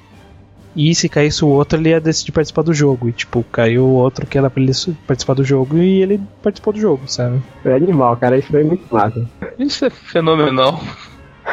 [0.76, 3.08] E se caísse o outro, ele ia decidir participar do jogo.
[3.08, 4.72] E, tipo, caiu o outro que era pra ele
[5.06, 7.40] participar do jogo e ele participou do jogo, sabe?
[7.62, 8.37] Foi animal, cara.
[8.37, 9.24] Isso foi muito massa.
[9.58, 10.80] Isso é fenomenal.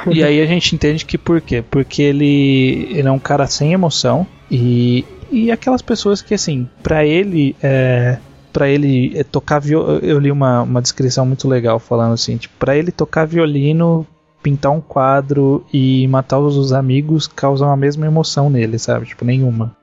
[0.10, 1.64] E aí a gente entende que por quê?
[1.70, 7.06] Porque ele, ele é um cara sem emoção e, e aquelas pessoas que, assim, pra
[7.06, 8.18] ele, é,
[8.52, 10.00] para ele é, tocar violino.
[10.02, 14.06] Eu li uma, uma descrição muito legal falando assim: tipo, pra ele tocar violino,
[14.42, 19.06] pintar um quadro e matar os amigos causam a mesma emoção nele, sabe?
[19.06, 19.76] Tipo, nenhuma.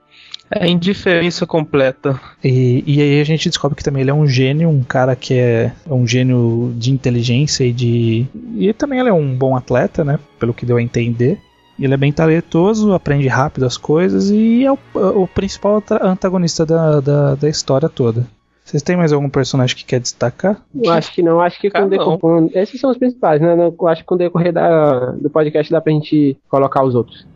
[0.51, 2.18] É indiferença completa.
[2.42, 5.35] E, e aí a gente descobre que também ele é um gênio, um cara que
[5.35, 8.27] é um gênio de inteligência e de.
[8.57, 10.18] E também ele é um bom atleta, né?
[10.38, 11.38] Pelo que deu a entender.
[11.79, 17.01] Ele é bem talentoso, aprende rápido as coisas e é o, o principal antagonista da,
[17.01, 18.27] da, da história toda.
[18.68, 20.62] Vocês têm mais algum personagem que quer destacar?
[20.78, 22.20] Eu acho que não, acho que com, decor...
[22.52, 23.54] esses são os principais, né?
[23.54, 27.26] Eu acho que com o decorrer da, do podcast dá pra gente colocar os outros.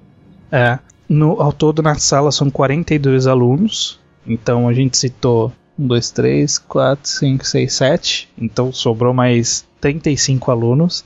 [0.50, 0.78] É.
[1.08, 3.98] No, ao todo na sala são 42 alunos.
[4.26, 8.28] Então a gente citou 1, 2, 3, 4, 5, 6, 7.
[8.38, 11.02] Então sobrou mais 35 alunos.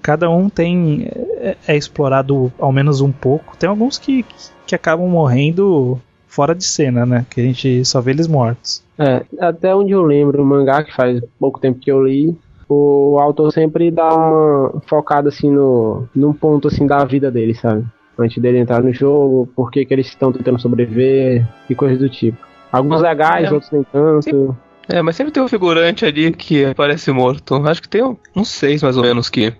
[0.00, 1.08] Cada um tem.
[1.38, 3.56] É, é explorado ao menos um pouco.
[3.56, 4.24] Tem alguns que,
[4.64, 7.26] que acabam morrendo fora de cena, né?
[7.28, 8.82] Que a gente só vê eles mortos.
[8.96, 12.34] É, até onde eu lembro, o mangá que faz pouco tempo que eu li,
[12.68, 17.84] o autor sempre dá uma focada assim no num ponto assim da vida dele, sabe?
[18.16, 22.08] Antes dele entrar no jogo, por que, que eles estão tentando sobreviver e coisas do
[22.08, 22.38] tipo.
[22.70, 24.56] Alguns legais, é, outros nem tanto.
[24.88, 27.56] É, mas sempre tem um figurante ali que parece morto.
[27.66, 28.02] Acho que tem
[28.36, 29.52] uns seis mais ou menos que.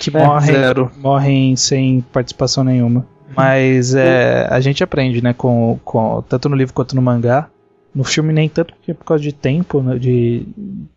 [0.00, 0.90] Que morrem, zero.
[0.98, 3.06] morrem sem participação nenhuma.
[3.36, 7.48] Mas é, a gente aprende, né, com, com, tanto no livro quanto no mangá.
[7.94, 10.46] No filme nem tanto porque é por causa de tempo, né, de,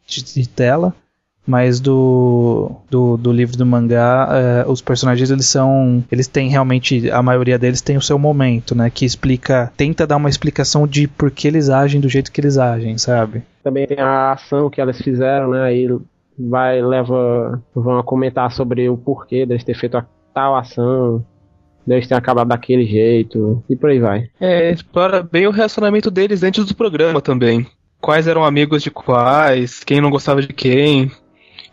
[0.05, 0.93] de, de, tela.
[1.45, 6.01] Mas do, do, do livro do mangá, é, os personagens eles são.
[6.09, 7.11] Eles têm realmente.
[7.11, 8.89] A maioria deles tem o seu momento, né?
[8.89, 9.69] Que explica.
[9.75, 13.43] Tenta dar uma explicação de por que eles agem do jeito que eles agem, sabe?
[13.61, 15.63] Também tem a ação que elas fizeram, né?
[15.63, 15.89] Aí
[16.39, 17.61] vai, leva.
[17.75, 21.25] Vão comentar sobre o porquê deles ter feito a tal ação
[21.85, 24.29] deles ter acabado daquele jeito, e por aí vai.
[24.39, 27.65] É, explora bem o relacionamento deles antes do programa também.
[27.99, 31.11] Quais eram amigos de quais, quem não gostava de quem,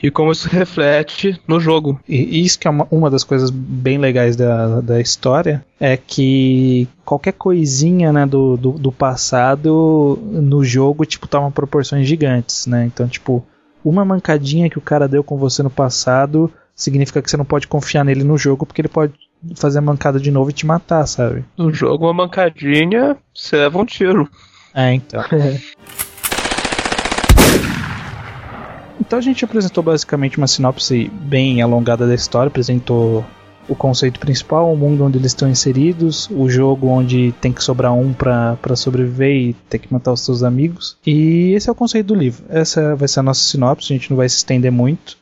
[0.02, 2.00] e como isso reflete no jogo.
[2.08, 6.88] E isso que é uma, uma das coisas bem legais da, da história, é que
[7.04, 12.84] qualquer coisinha né, do, do, do passado no jogo, tipo, toma proporções gigantes, né?
[12.86, 13.44] Então, tipo,
[13.84, 17.68] uma mancadinha que o cara deu com você no passado significa que você não pode
[17.68, 19.12] confiar nele no jogo, porque ele pode
[19.54, 21.44] fazer a mancada de novo e te matar, sabe?
[21.56, 24.28] No jogo, uma mancadinha, você leva um tiro.
[24.74, 25.22] É, então.
[29.00, 33.24] então a gente apresentou basicamente uma sinopse bem alongada da história, apresentou
[33.68, 37.92] o conceito principal, o mundo onde eles estão inseridos, o jogo onde tem que sobrar
[37.94, 40.98] um para sobreviver e ter que matar os seus amigos.
[41.06, 42.44] E esse é o conceito do livro.
[42.48, 45.16] Essa vai ser a nossa sinopse, a gente não vai se estender muito.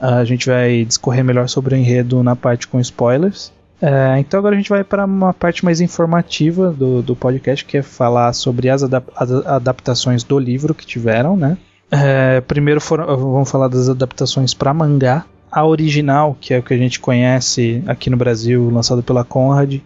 [0.00, 3.52] A gente vai discorrer melhor sobre o enredo na parte com spoilers.
[3.80, 7.78] É, então agora a gente vai para uma parte mais informativa do, do podcast, que
[7.78, 11.56] é falar sobre as, adap as adaptações do livro que tiveram, né?
[11.90, 15.24] É, primeiro foram, vamos falar das adaptações para mangá.
[15.50, 19.80] A original, que é o que a gente conhece aqui no Brasil, lançada pela Conrad,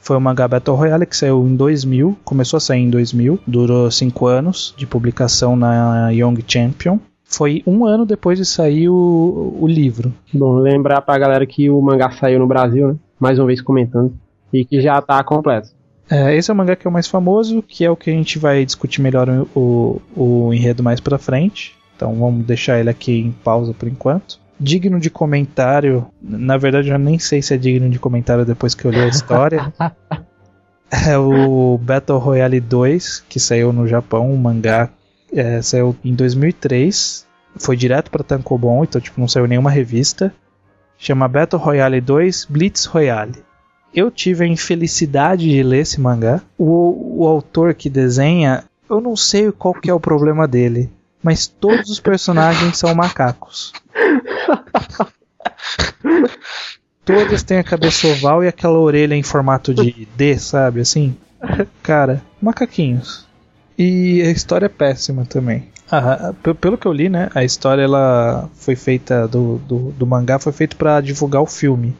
[0.00, 3.90] foi o mangá Battle Royale que saiu em 2000, começou a sair em 2000, durou
[3.90, 6.98] 5 anos de publicação na Young Champion.
[7.30, 10.14] Foi um ano depois de sair o, o livro.
[10.32, 12.96] Bom, lembrar pra galera que o mangá saiu no Brasil, né?
[13.20, 14.14] mais uma vez comentando,
[14.50, 15.68] e que já está completo.
[16.10, 18.12] É, esse é o mangá que é o mais famoso, que é o que a
[18.14, 21.76] gente vai discutir melhor o, o enredo mais pra frente.
[21.94, 24.40] Então vamos deixar ele aqui em pausa por enquanto.
[24.58, 28.86] Digno de comentário, na verdade eu nem sei se é digno de comentário depois que
[28.86, 29.72] eu li a história.
[31.06, 34.88] é o Battle Royale 2, que saiu no Japão, um mangá
[35.32, 40.32] é, saiu em 2003, foi direto para Tankobon, então tipo não saiu nenhuma revista
[40.98, 43.44] chama Battle Royale 2 Blitz Royale.
[43.94, 46.42] Eu tive a infelicidade de ler esse mangá.
[46.58, 50.90] O, o autor que desenha, eu não sei qual que é o problema dele,
[51.22, 53.72] mas todos os personagens são macacos.
[57.04, 60.80] Todos têm a cabeça oval e aquela orelha em formato de D, sabe?
[60.80, 61.16] Assim.
[61.82, 63.26] Cara, macaquinhos.
[63.78, 65.68] E a história é péssima também.
[65.90, 70.38] Ah, pelo que eu li, né, a história ela foi feita do, do, do mangá
[70.38, 71.96] foi feito para divulgar o filme.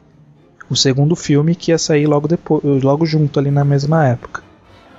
[0.69, 4.43] O segundo filme que ia sair logo depois, logo junto ali na mesma época.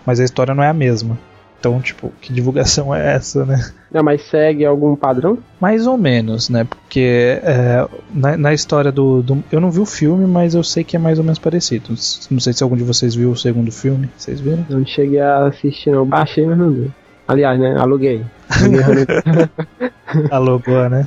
[0.06, 1.20] Mas a história não é a mesma.
[1.60, 3.70] Então, tipo, que divulgação é essa, né?
[3.92, 5.40] Não, mas segue algum padrão?
[5.60, 6.64] Mais ou menos, né?
[6.64, 10.86] Porque é, na, na, história do, do, Eu não vi o filme, mas eu sei
[10.86, 11.90] que é mais ou menos parecido.
[11.90, 14.10] Não sei se algum de vocês viu o segundo filme.
[14.16, 14.66] Vocês viram?
[14.70, 16.06] Não cheguei a assistir, não.
[16.06, 16.92] Baixei, mas não vi.
[17.28, 17.76] Aliás, né?
[17.78, 18.24] Aluguei.
[20.32, 21.06] Alugou, né?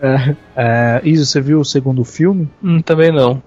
[0.00, 0.36] É.
[0.54, 1.00] é.
[1.02, 2.48] Isa, você viu o segundo filme?
[2.62, 3.42] Hum, também não.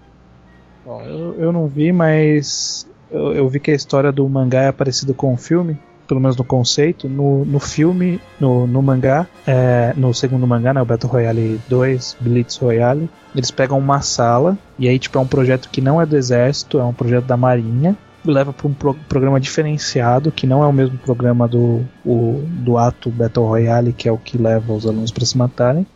[0.85, 4.71] Bom, eu, eu não vi, mas eu, eu vi que a história do mangá é
[4.73, 5.79] parecida com o filme
[6.11, 10.81] pelo menos no conceito, no, no filme, no, no mangá, é, no segundo mangá, né,
[10.81, 15.25] o Battle Royale 2, Blitz Royale, eles pegam uma sala, e aí, tipo, é um
[15.25, 17.95] projeto que não é do exército, é um projeto da marinha,
[18.25, 22.77] leva para um pro programa diferenciado, que não é o mesmo programa do, o, do
[22.77, 25.87] ato Battle Royale, que é o que leva os alunos para se matarem.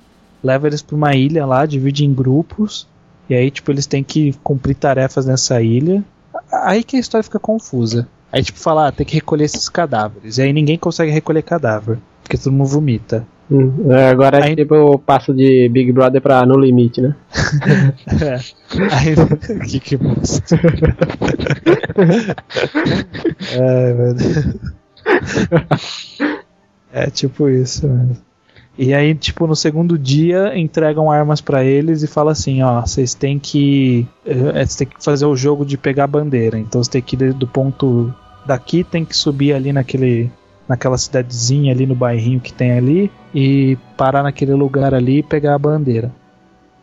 [0.41, 2.87] Leva eles para uma ilha lá, divide em grupos,
[3.29, 6.01] e aí, tipo, eles têm que cumprir tarefas nessa ilha.
[6.49, 8.07] Aí que a história fica confusa.
[8.35, 10.37] Aí, tipo, fala, ah, tem que recolher esses cadáveres.
[10.37, 13.25] E aí ninguém consegue recolher cadáver, porque todo mundo vomita.
[13.49, 14.57] Hum, é, agora aí...
[14.57, 17.15] tipo eu passo de Big Brother pra No Limite, né?
[18.21, 18.39] é.
[18.91, 19.15] Aí,
[19.69, 20.59] que que bosta.
[23.53, 24.15] é, meu
[26.91, 28.17] É tipo isso, mano.
[28.77, 33.13] E aí, tipo, no segundo dia entregam armas para eles e fala assim, ó, vocês
[33.13, 34.05] têm que.
[34.25, 36.59] É, vocês têm que fazer o jogo de pegar a bandeira.
[36.59, 38.13] Então você tem que ir do ponto
[38.45, 40.31] daqui tem que subir ali naquele
[40.67, 45.53] naquela cidadezinha ali no bairrinho que tem ali e parar naquele lugar ali e pegar
[45.53, 46.11] a bandeira.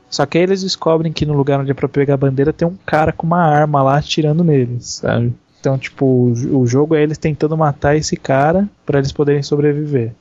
[0.09, 2.68] Só que aí eles descobrem que no lugar onde é pra pegar a bandeira tem
[2.68, 5.35] um cara com uma arma lá atirando neles, sabe?
[5.59, 10.12] Então, tipo, o jogo é eles tentando matar esse cara para eles poderem sobreviver.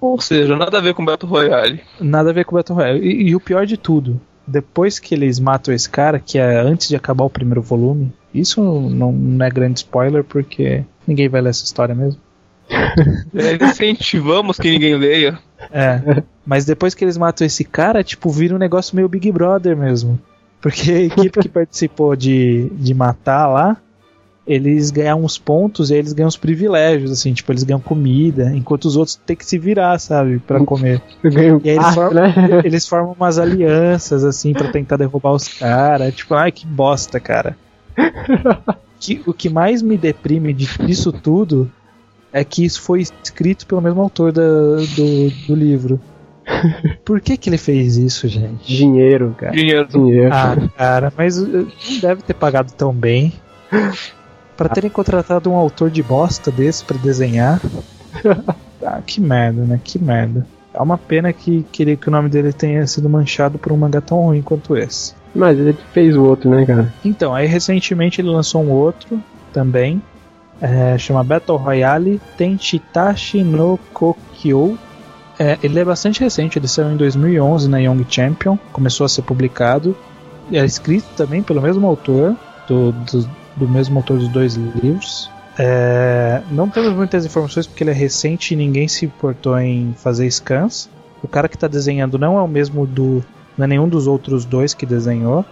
[0.00, 1.80] Ou seja, nada a ver com Battle Royale.
[2.00, 3.00] Nada a ver com Battle Royale.
[3.00, 6.88] E, e o pior de tudo, depois que eles matam esse cara, que é antes
[6.88, 11.50] de acabar o primeiro volume, isso não, não é grande spoiler porque ninguém vai ler
[11.50, 12.20] essa história mesmo.
[13.34, 15.38] É, incentivamos que ninguém leia.
[15.70, 16.22] É.
[16.44, 20.18] Mas depois que eles matam esse cara, tipo, vira um negócio meio Big Brother mesmo.
[20.60, 23.76] Porque a equipe que participou de, de matar lá,
[24.46, 28.84] eles ganham uns pontos e eles ganham os privilégios, assim, tipo, eles ganham comida, enquanto
[28.84, 31.00] os outros têm que se virar, sabe, para comer.
[31.22, 32.34] e aí eles, formam, né?
[32.64, 36.14] eles formam umas alianças, assim, para tentar derrubar os caras.
[36.14, 37.56] Tipo, ai, que bosta, cara.
[38.98, 41.70] que, o que mais me deprime disso tudo
[42.32, 46.00] é que isso foi escrito pelo mesmo autor da, do, do livro.
[47.04, 48.66] Por que que ele fez isso, gente?
[48.66, 49.52] Dinheiro, cara.
[49.52, 49.88] Dinheiro.
[49.88, 50.32] Dinheiro.
[50.32, 53.32] Ah, cara, mas uh, não deve ter pagado tão bem.
[54.56, 57.60] Para terem contratado um autor de bosta desse para desenhar.
[58.84, 59.80] ah, que merda, né?
[59.82, 60.46] Que merda.
[60.74, 64.00] É uma pena que queria que o nome dele tenha sido manchado por um mangá
[64.00, 65.14] tão ruim quanto esse.
[65.34, 66.92] Mas ele fez o outro, né, cara?
[67.04, 70.02] Então, aí recentemente ele lançou um outro também.
[70.60, 74.78] É, chama Battle Royale Tenchitashi no Kokyo.
[75.38, 79.22] É, ele é bastante recente, ele saiu em 2011 na Young Champion, começou a ser
[79.22, 79.96] publicado.
[80.52, 82.36] É escrito também pelo mesmo autor,
[82.68, 85.30] do, do do mesmo autor dos dois livros.
[85.58, 90.30] É, não temos muitas informações porque ele é recente e ninguém se importou em fazer
[90.30, 90.88] scans.
[91.22, 93.22] O cara que está desenhando não é o mesmo do.
[93.56, 95.44] Não é nenhum dos outros dois que desenhou.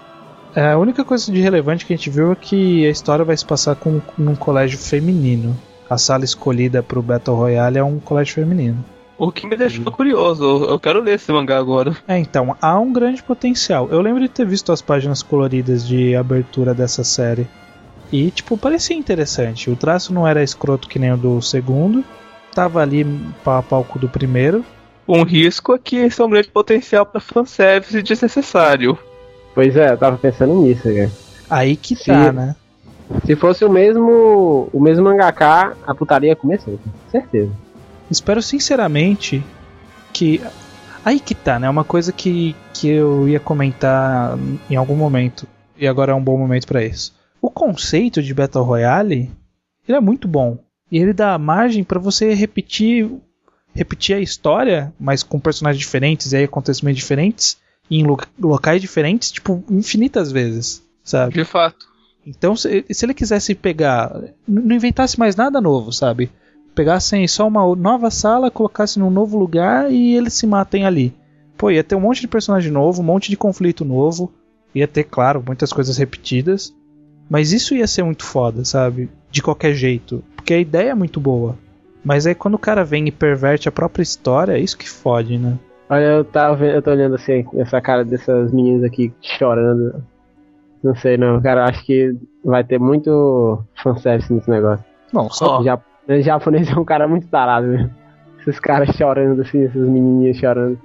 [0.55, 3.37] É, a única coisa de relevante que a gente viu é que a história vai
[3.37, 5.57] se passar com, num colégio feminino.
[5.89, 8.85] A sala escolhida para o Battle Royale é um colégio feminino.
[9.19, 11.95] O que me deixou curioso, eu quero ler esse mangá agora.
[12.09, 13.87] É, então, há um grande potencial.
[13.91, 17.47] Eu lembro de ter visto as páginas coloridas de abertura dessa série.
[18.11, 19.71] E, tipo, parecia interessante.
[19.71, 22.03] O traço não era escroto que nem o do segundo.
[22.55, 23.05] Tava ali
[23.45, 24.65] pau a palco do primeiro.
[25.07, 28.99] Um risco é que esse é um grande potencial para fanservice desnecessário.
[29.55, 31.11] Pois é, eu tava pensando nisso, cara.
[31.49, 32.55] Aí que se, tá, né?
[33.27, 36.79] Se fosse o mesmo o mesmo mangaka, a putaria começou,
[37.11, 37.51] certeza.
[38.09, 39.43] Espero sinceramente
[40.13, 40.41] que
[41.05, 41.69] aí que tá, né?
[41.69, 44.39] Uma coisa que, que eu ia comentar
[44.71, 47.13] em algum momento e agora é um bom momento para isso.
[47.43, 49.31] O conceito de Battle Royale
[49.91, 50.59] ele é muito bom.
[50.91, 53.11] E ele dá margem para você repetir
[53.81, 57.57] repetir a história, mas com personagens diferentes e aí acontecimentos diferentes,
[57.91, 61.33] em lo locais diferentes, tipo, infinitas vezes, sabe?
[61.33, 61.89] De fato.
[62.27, 64.15] Então, se, se ele quisesse pegar,
[64.47, 66.31] não inventasse mais nada novo, sabe?
[66.75, 71.15] Pegassem só uma nova sala, colocassem num novo lugar e eles se matem ali.
[71.57, 74.31] Pô, ia ter um monte de personagem novo, um monte de conflito novo,
[74.75, 76.75] ia ter, claro, muitas coisas repetidas,
[77.31, 79.09] mas isso ia ser muito foda, sabe?
[79.31, 80.23] De qualquer jeito.
[80.37, 81.57] Porque a ideia é muito boa.
[82.05, 85.39] Mas aí quando o cara vem e perverte a própria história, é isso que fode,
[85.39, 85.59] né?
[85.89, 90.03] Olha, eu, tava, eu tô olhando assim, essa cara dessas meninas aqui chorando.
[90.83, 94.85] Não sei não, cara, acho que vai ter muito fanservice nesse negócio.
[95.13, 95.63] Bom, só.
[95.63, 95.79] Já,
[96.09, 97.91] O japonês é um cara muito tarado, mesmo.
[98.41, 100.79] Esses caras chorando assim, essas menininhas chorando.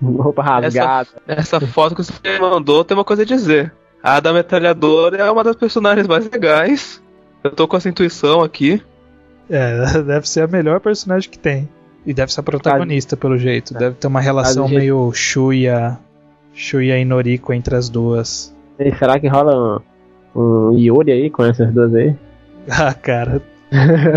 [0.00, 1.08] Roupa rasgada.
[1.26, 3.72] Essa foto que você mandou tem uma coisa a dizer.
[4.02, 7.02] A da metralhadora é uma das personagens mais legais.
[7.42, 8.82] Eu tô com essa intuição aqui.
[9.50, 11.68] É, deve ser a melhor personagem que tem.
[12.04, 13.74] E deve ser a protagonista, pelo jeito.
[13.74, 15.98] Deve ter uma relação jeito- meio Shuya,
[16.52, 18.54] Shuya e Noriko entre as duas.
[18.78, 19.80] E será que rola
[20.34, 22.14] um, um Yuri aí com essas duas aí?
[22.68, 23.42] Ah, cara.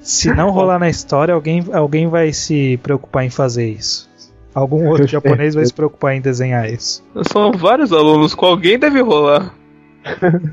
[0.00, 4.08] Se não rolar na história, alguém, alguém vai se preocupar em fazer isso.
[4.54, 7.02] Algum outro japonês vai se preocupar em desenhar isso.
[7.32, 9.54] São vários alunos, com alguém deve rolar.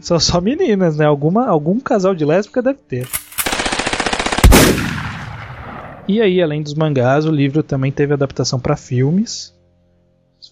[0.02, 1.06] São só meninas, né?
[1.06, 3.08] Alguma, algum casal de lésbica deve ter.
[6.08, 9.54] E aí, além dos mangás, o livro também teve adaptação para filmes.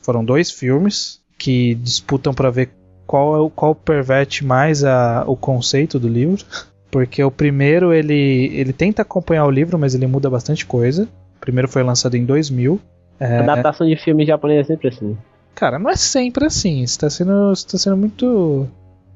[0.02, 2.72] Foram dois filmes que disputam para ver
[3.06, 6.44] qual, é o- qual perverte mais a, o conceito do livro.
[6.90, 11.08] Porque o primeiro ele, ele tenta acompanhar o livro, mas ele muda bastante coisa.
[11.38, 12.80] O primeiro foi lançado em 2000.
[13.20, 15.18] É, Adaptação de filme japonês é sempre assim.
[15.56, 16.86] cara, não é sempre assim.
[16.86, 18.68] Você tá sendo, você tá sendo muito,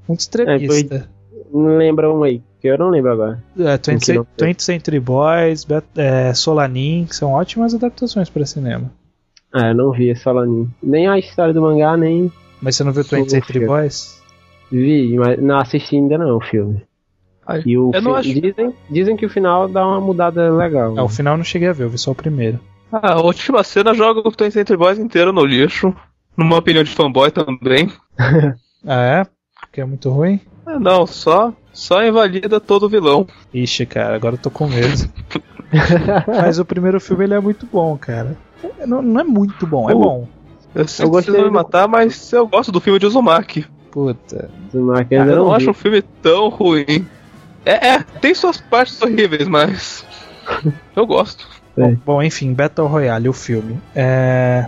[0.07, 1.07] muito extremista.
[1.53, 3.43] Não lembra um aí, que eu não lembro agora.
[3.60, 8.30] É, 20, que não Cent- 20 Century Boys, Bet- é, Solanin, que são ótimas adaptações
[8.30, 8.91] para cinema.
[9.53, 10.70] Ah, eu não vi esse Solanin.
[10.82, 12.32] Nem a história do mangá, nem
[12.62, 13.66] Mas você não viu 20 Sou Century.
[13.66, 14.22] Boys?
[14.72, 16.82] vi, mas não assisti ainda não o filme.
[17.45, 20.51] Ai, E o eu não fi- acho- dizem, dizem que o final dá uma mudada
[20.53, 20.93] legal.
[20.97, 22.60] Ah, o final eu não cheguei a ver, eu vi só o primeiro.
[22.91, 25.93] Ah, a última cena joga o Twin Center Boys inteiro no lixo.
[26.36, 27.89] Numa opinião de fanboy também.
[28.86, 29.26] Ah, é?
[29.62, 30.39] Porque é muito ruim?
[30.66, 33.28] Ah, não, só, só invalida todo vilão.
[33.53, 35.07] Ixi, cara, agora eu tô com medo.
[36.28, 38.36] Mas o primeiro filme ele é muito bom, cara.
[38.86, 40.28] Não, não é muito bom, é O- bom.
[40.73, 43.65] Eu que gostei vão me do- matar, mas eu gosto do filme de Uzumaki.
[43.91, 44.49] Puta.
[44.73, 47.07] Mas que Eu não, não acho um filme tão ruim.
[47.65, 50.05] É, é, tem suas partes horríveis, mas.
[50.95, 51.47] Eu gosto.
[51.75, 51.95] Bom, É.
[52.05, 53.80] bom, enfim, Battle Royale, o filme.
[53.95, 54.65] É...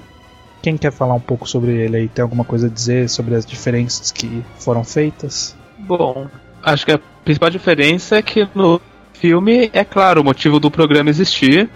[0.63, 2.07] Quem quer falar um pouco sobre ele aí?
[2.07, 5.55] Tem alguma coisa a dizer sobre as diferenças que foram feitas?
[5.77, 6.27] Bom,
[6.63, 8.81] acho que a principal diferença é que no
[9.13, 11.69] filme é claro o motivo do programa existir,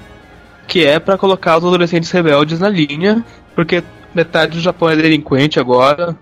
[0.67, 3.23] que é pra colocar os adolescentes rebeldes na linha,
[3.55, 6.15] porque metade do Japão é delinquente agora.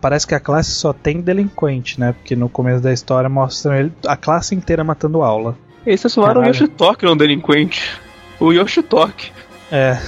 [0.00, 2.12] Parece que a classe só tem delinquente, né?
[2.12, 5.56] Porque no começo da história mostram ele, a classe inteira matando aula.
[5.86, 6.46] Eles transformaram o.
[6.46, 8.00] Yoshitoki num delinquente.
[8.40, 9.30] O Yoshitoki.
[9.70, 9.98] É,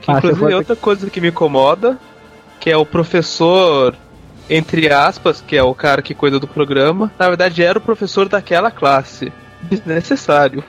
[0.00, 1.98] Que Ah, inclusive é outra coisa que me incomoda,
[2.58, 3.94] que é o professor,
[4.56, 8.28] entre aspas, que é o cara que cuida do programa, na verdade era o professor
[8.28, 9.32] daquela classe.
[9.62, 10.62] Desnecessário.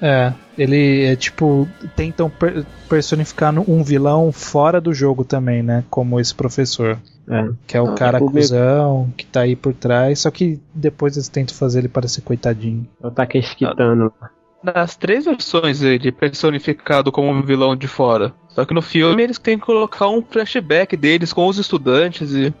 [0.00, 0.32] é.
[0.56, 1.68] Ele é tipo.
[1.94, 5.84] Tentam per- personificar um vilão fora do jogo também, né?
[5.88, 6.98] Como esse professor.
[7.30, 7.48] É.
[7.64, 10.18] Que é o Ah, cara o cuzão, que tá aí por trás.
[10.18, 12.88] Só que depois eles tentam fazer ele parecer coitadinho.
[13.00, 14.12] É o Takeshi Kitano.
[14.60, 18.32] Nas três versões ele é personificado como um vilão de fora.
[18.48, 22.52] Só que no filme eles têm que colocar um flashback deles com os estudantes e.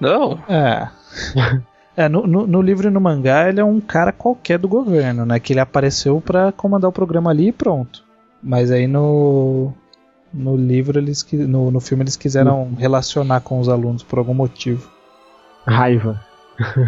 [0.00, 0.38] Não.
[0.48, 0.88] É.
[1.94, 5.26] É, no, no, no livro e no mangá ele é um cara qualquer do governo,
[5.26, 5.38] né?
[5.38, 8.02] Que ele apareceu pra comandar o programa ali e pronto.
[8.42, 9.72] Mas aí no.
[10.32, 14.90] No livro eles no, no filme eles quiseram relacionar com os alunos por algum motivo.
[15.66, 16.18] Raiva.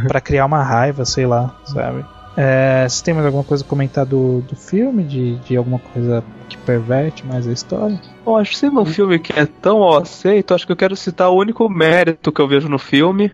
[0.09, 2.03] Pra criar uma raiva, sei lá, sabe?
[2.37, 5.05] É, você tem mais alguma coisa a comentar do, do filme?
[5.05, 8.01] De, de alguma coisa que perverte mais a história?
[8.25, 10.97] Bom, acho que sendo um filme que é tão mal aceito, acho que eu quero
[10.97, 13.33] citar o único mérito que eu vejo no filme,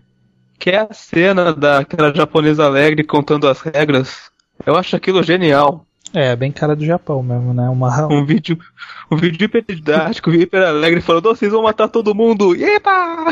[0.59, 4.31] que é a cena daquela japonesa alegre contando as regras.
[4.67, 5.87] Eu acho aquilo genial.
[6.13, 7.69] É, bem cara do Japão mesmo, né?
[7.69, 8.59] Uma, Um vídeo,
[9.11, 12.55] um vídeo hiper didático, hiper alegre, falando, "Oh, vocês vão matar todo mundo!
[12.55, 13.27] Epa!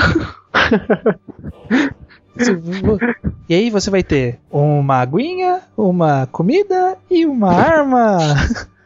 [3.48, 8.18] E aí você vai ter uma aguinha, uma comida e uma arma.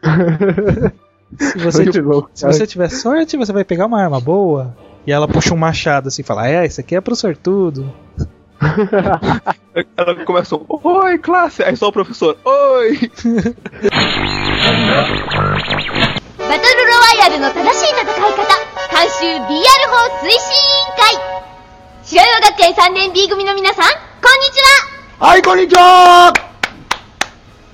[1.38, 2.26] se, você, Muito bom.
[2.34, 4.76] se você tiver sorte, você vai pegar uma arma boa.
[5.06, 7.90] E ela puxa um machado assim e fala: É, isso aqui é pro sortudo.
[9.96, 11.62] Ela começa, um, oi, classe!
[11.62, 12.98] Aí só o professor, oi!
[16.48, 21.02] バトルロワイヤルの正しい戦い方監修 BR 法推進委員会
[22.05, 24.59] 白岩学園3年 B 組の皆さんこんにち
[25.21, 26.33] ははい、こんにちは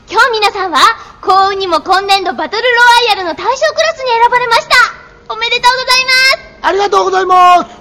[0.08, 0.78] 今日皆さんは
[1.20, 7.80] 幸運にも今年度バトルロワイヤルの対象クラスに選ばれましたおめでとうございますありがとうございます。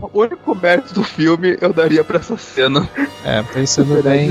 [0.00, 2.88] O único mérito do filme eu daria pra essa cena.
[3.24, 4.30] É, pensando bem,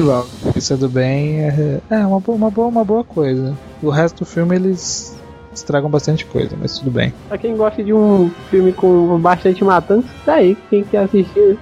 [0.53, 3.57] pensando bem, é, é uma, boa, uma, boa, uma boa coisa.
[3.81, 5.17] O resto do filme eles
[5.57, 7.13] estragam bastante coisa, mas tudo bem.
[7.27, 10.57] Pra quem gosta de um filme com bastante matança, tá aí.
[10.69, 11.57] Quem quer assistir,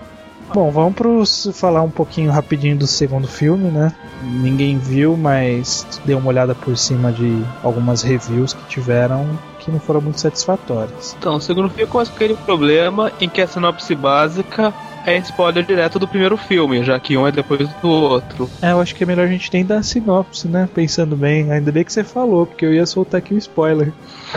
[0.53, 3.91] Bom, vamos pros, falar um pouquinho rapidinho do segundo filme, né?
[4.21, 9.27] Ninguém viu, mas deu uma olhada por cima de algumas reviews que tiveram
[9.59, 11.15] que não foram muito satisfatórias.
[11.19, 14.73] Então, o segundo filme começa com aquele problema em que a sinopse básica
[15.05, 18.49] é spoiler direto do primeiro filme, já que um é depois do outro.
[18.61, 20.67] É, eu acho que é melhor a gente nem dar sinopse, né?
[20.73, 23.93] Pensando bem, ainda bem que você falou, porque eu ia soltar aqui o um spoiler.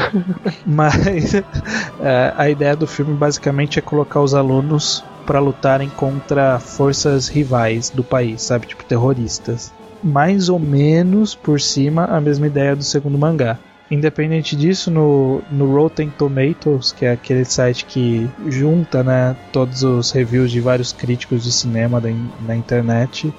[0.66, 7.28] Mas é, a ideia do filme basicamente é colocar os alunos para lutarem contra forças
[7.28, 8.66] rivais do país, sabe?
[8.66, 9.72] Tipo terroristas.
[10.02, 13.58] Mais ou menos por cima a mesma ideia do segundo mangá.
[13.90, 20.10] Independente disso, no, no Rotten Tomatoes, que é aquele site que junta né, todos os
[20.10, 22.10] reviews de vários críticos de cinema da,
[22.46, 23.32] na internet,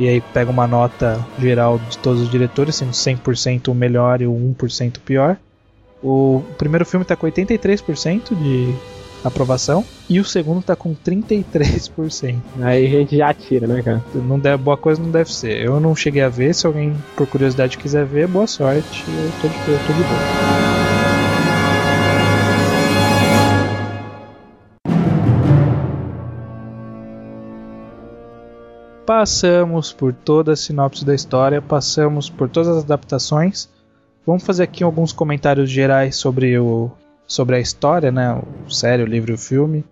[0.00, 4.26] e aí pega uma nota geral de todos os diretores, sendo 100% o melhor e
[4.26, 5.36] o 1% o pior.
[6.02, 8.74] O primeiro filme está com 83% de
[9.24, 12.36] aprovação e o segundo tá com 33%.
[12.60, 14.02] Aí a gente já tira, né, cara?
[14.14, 15.64] Não deve, boa coisa não deve ser.
[15.64, 19.04] Eu não cheguei a ver, se alguém por curiosidade quiser ver, boa sorte.
[19.08, 20.62] Eu tô de, eu tô de boa.
[29.04, 33.68] Passamos por toda a sinopse da história, passamos por todas as adaptações.
[34.24, 36.90] Vamos fazer aqui alguns comentários gerais sobre o
[37.26, 38.40] sobre a história, né?
[38.66, 39.84] O série, o livro e o filme.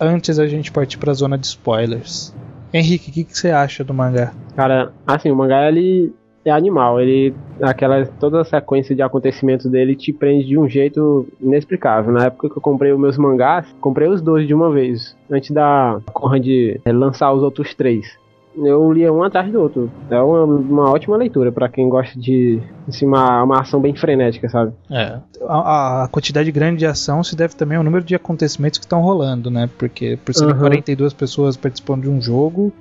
[0.00, 2.34] Antes a gente partir para a zona de spoilers.
[2.72, 4.32] Henrique, o que, que, você acha do mangá?
[4.56, 6.12] Cara, assim, o mangá ele
[6.44, 11.28] é animal, ele aquela toda a sequência de acontecimentos dele te prende de um jeito
[11.40, 12.12] inexplicável.
[12.12, 15.50] Na época que eu comprei os meus mangás, comprei os dois de uma vez, antes
[15.50, 16.46] da Conrad
[16.86, 18.20] lançar os outros três
[18.56, 19.90] eu lia um atrás do outro.
[20.10, 24.48] É uma, uma ótima leitura para quem gosta de assim, uma, uma ação bem frenética,
[24.48, 24.72] sabe?
[24.90, 25.18] É.
[25.46, 29.00] A, a, quantidade grande de ação se deve também ao número de acontecimentos que estão
[29.00, 29.68] rolando, né?
[29.78, 30.58] Porque por ser uhum.
[30.58, 32.72] 42 pessoas participando de um jogo,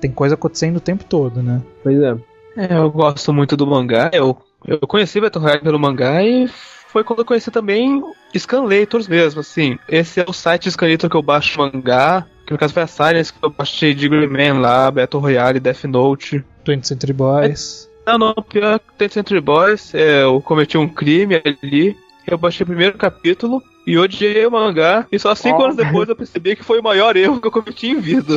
[0.00, 1.62] tem coisa acontecendo o tempo todo, né?
[1.82, 2.16] Pois é.
[2.56, 4.10] é eu gosto muito do mangá.
[4.12, 6.48] Eu, eu conheci Battle Royale pelo mangá e
[6.88, 8.02] foi quando eu conheci também
[8.36, 9.78] Scanlators mesmo, assim.
[9.88, 13.32] Esse é o site Scanlator que eu baixo mangá que no caso foi a Silence,
[13.32, 16.44] que eu baixei de Man lá, Battle Royale, Death Note.
[16.66, 17.88] 20 Century Boys.
[18.04, 21.96] É, não, não, pior que 20 Century Boys, é, eu cometi um crime ali,
[22.26, 25.64] eu baixei o primeiro capítulo e odiei o mangá, e só cinco oh.
[25.66, 28.36] anos depois eu percebi que foi o maior erro que eu cometi em vida.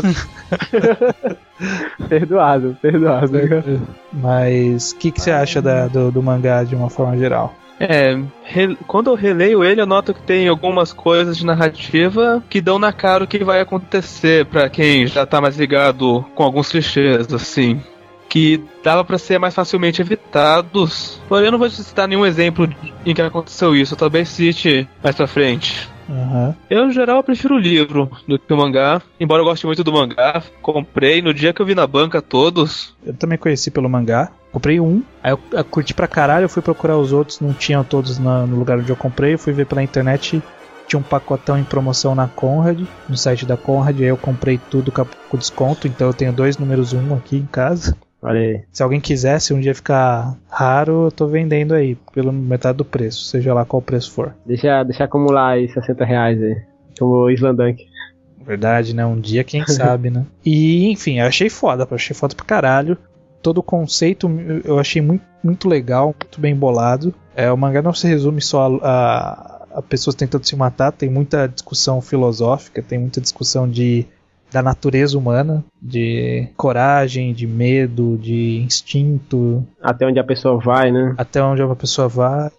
[2.07, 3.31] perdoado, perdoado.
[4.11, 7.55] Mas o que, que você acha da, do, do mangá de uma forma geral?
[7.85, 8.17] É,
[8.87, 12.93] quando eu releio ele, eu noto que tem algumas coisas de narrativa que dão na
[12.93, 17.81] cara o que vai acontecer para quem já tá mais ligado com alguns clichês, assim.
[18.29, 21.21] Que dava para ser mais facilmente evitados.
[21.27, 22.67] Porém, eu não vou citar nenhum exemplo
[23.05, 23.93] em que aconteceu isso.
[23.93, 25.92] Eu talvez cite mais pra frente.
[26.09, 26.53] Uhum.
[26.69, 29.01] Eu, no geral, prefiro o livro do que o mangá.
[29.19, 32.95] Embora eu goste muito do mangá, comprei no dia que eu vi na banca todos.
[33.05, 34.31] Eu também conheci pelo mangá.
[34.51, 37.83] Comprei um, aí eu, eu curti pra caralho, eu fui procurar os outros, não tinham
[37.83, 40.43] todos na, no lugar onde eu comprei, eu fui ver pela internet,
[40.87, 44.91] tinha um pacotão em promoção na Conrad, no site da Conrad, aí eu comprei tudo
[44.91, 47.97] com desconto, então eu tenho dois números um aqui em casa.
[48.23, 52.77] Olha Se alguém quiser, se um dia ficar raro, eu tô vendendo aí, pelo metade
[52.77, 54.33] do preço, seja lá qual o preço for.
[54.45, 56.55] Deixa, deixa acumular aí 60 reais aí,
[56.97, 57.85] como o Islandank.
[58.45, 59.05] Verdade, né?
[59.05, 60.25] Um dia, quem sabe, né?
[60.45, 62.97] E, enfim, eu achei foda, achei foda pra caralho.
[63.41, 64.29] Todo o conceito
[64.63, 67.13] eu achei muito, muito legal, muito bem bolado.
[67.35, 71.09] É, o mangá não se resume só a, a, a pessoas tentando se matar, tem
[71.09, 74.05] muita discussão filosófica, tem muita discussão de
[74.53, 79.65] da natureza humana, de coragem, de medo, de instinto.
[79.81, 81.15] Até onde a pessoa vai, né?
[81.17, 82.51] Até onde a pessoa vai.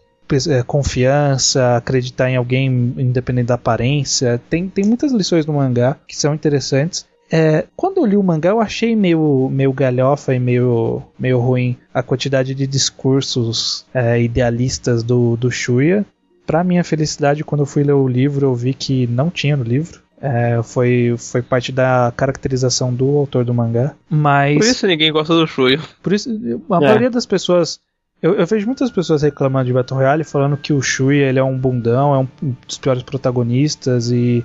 [0.49, 4.41] É, confiança, acreditar em alguém independente da aparência.
[4.51, 7.07] Tem, tem muitas lições no mangá que são interessantes.
[7.31, 11.77] É, quando eu li o mangá, eu achei meio, meio galhofa e meio, meio ruim
[11.93, 16.05] a quantidade de discursos é, idealistas do, do Shuya.
[16.47, 19.65] Para minha felicidade, quando eu fui ler o livro, eu vi que não tinha no
[19.65, 20.04] livro.
[20.27, 23.95] É, foi, foi parte da caracterização do autor do mangá.
[24.09, 24.57] Mas.
[24.57, 25.83] Por isso ninguém gosta do Shuyo.
[26.03, 26.31] Por isso,
[26.71, 26.81] a é.
[26.81, 27.79] maioria das pessoas.
[28.23, 31.45] Eu, eu, vejo muitas pessoas reclamando de Battle Royale falando que o Shuya ele é
[31.45, 34.43] um bundão, é um dos piores protagonistas e,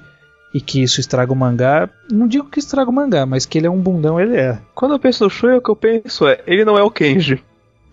[0.53, 1.89] e que isso estraga o mangá.
[2.11, 4.59] Não digo que estraga o mangá, mas que ele é um bundão, ele é.
[4.75, 7.41] Quando eu penso no Shuya, o que eu penso é: ele não é o Kenji.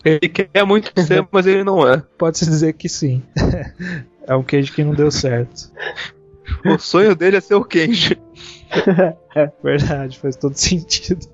[0.05, 2.03] Ele quer muito ser, mas ele não é.
[2.19, 3.23] Pode-se dizer que sim.
[4.27, 5.71] é um Kenji que não deu certo.
[6.65, 8.19] O sonho dele é ser o Kenji.
[9.35, 11.27] é verdade, faz todo sentido.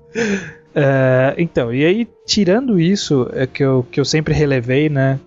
[0.75, 5.19] É, então, e aí, tirando isso, é que eu, que eu sempre relevei, né?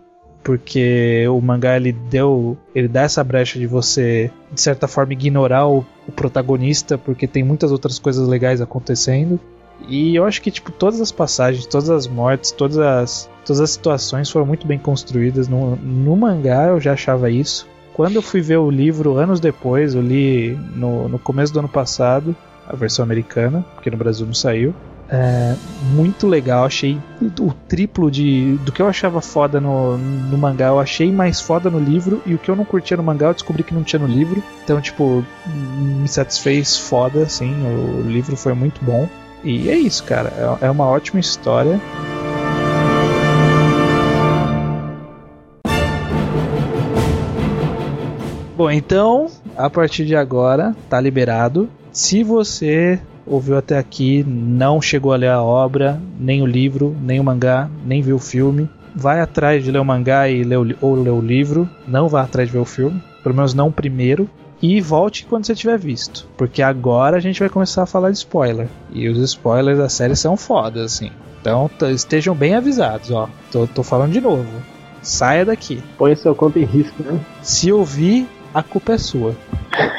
[0.47, 5.66] porque o mangá ele deu, ele dá essa brecha de você de certa forma ignorar
[5.66, 9.41] o, o protagonista porque tem muitas outras coisas legais acontecendo.
[9.89, 13.70] E eu acho que tipo todas as passagens, todas as mortes, todas as todas as
[13.70, 17.68] situações foram muito bem construídas no, no mangá, eu já achava isso.
[17.97, 21.68] Quando eu fui ver o livro anos depois, eu li no, no começo do ano
[21.68, 22.36] passado,
[22.68, 24.74] a versão americana, porque no Brasil não saiu.
[25.09, 25.55] É,
[25.94, 27.01] muito legal, achei
[27.40, 31.70] o triplo de do que eu achava foda no, no mangá, eu achei mais foda
[31.70, 34.01] no livro, e o que eu não curtia no mangá eu descobri que não tinha
[34.01, 34.42] no livro.
[34.62, 39.09] Então, tipo, me satisfez foda, assim, o livro foi muito bom.
[39.42, 41.80] E é isso, cara, é, é uma ótima história.
[48.57, 51.68] Bom, então, a partir de agora, tá liberado.
[51.92, 57.20] Se você ouviu até aqui, não chegou a ler a obra, nem o livro, nem
[57.20, 60.66] o mangá, nem viu o filme, vai atrás de ler o mangá e ler o,
[60.80, 63.72] ou ler o livro, não vá atrás de ver o filme, pelo menos não o
[63.72, 64.26] primeiro,
[64.62, 68.16] e volte quando você tiver visto, porque agora a gente vai começar a falar de
[68.16, 71.11] spoiler, e os spoilers da série são fodas, assim.
[71.42, 73.28] Então estejam bem avisados, ó.
[73.52, 74.46] Tô, tô falando de novo.
[75.02, 75.80] Saia daqui.
[75.96, 77.20] Põe seu conta em risco, né?
[77.40, 78.26] Se ouvir,
[78.57, 79.36] a culpa é sua.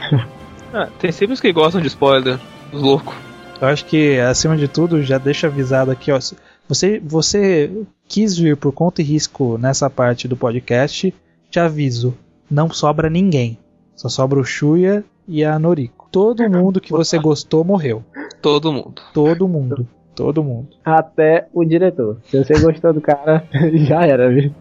[0.74, 2.40] ah, tem sempre os que gostam de spoiler,
[2.74, 3.14] os loucos.
[3.62, 6.20] Eu acho que, acima de tudo, já deixa avisado aqui, ó.
[6.68, 7.72] Você, você
[8.08, 11.14] quis vir por conta e risco nessa parte do podcast,
[11.52, 12.18] te aviso,
[12.50, 13.60] não sobra ninguém.
[13.96, 16.08] Só sobra o Shuya e a Noriko.
[16.12, 18.04] Todo mundo que você gostou morreu.
[18.42, 19.04] Todo mundo.
[19.14, 19.88] Todo mundo.
[20.16, 20.70] Todo mundo.
[20.84, 22.18] Até o diretor.
[22.24, 23.48] Se você gostou do cara,
[23.88, 24.52] já era, viu?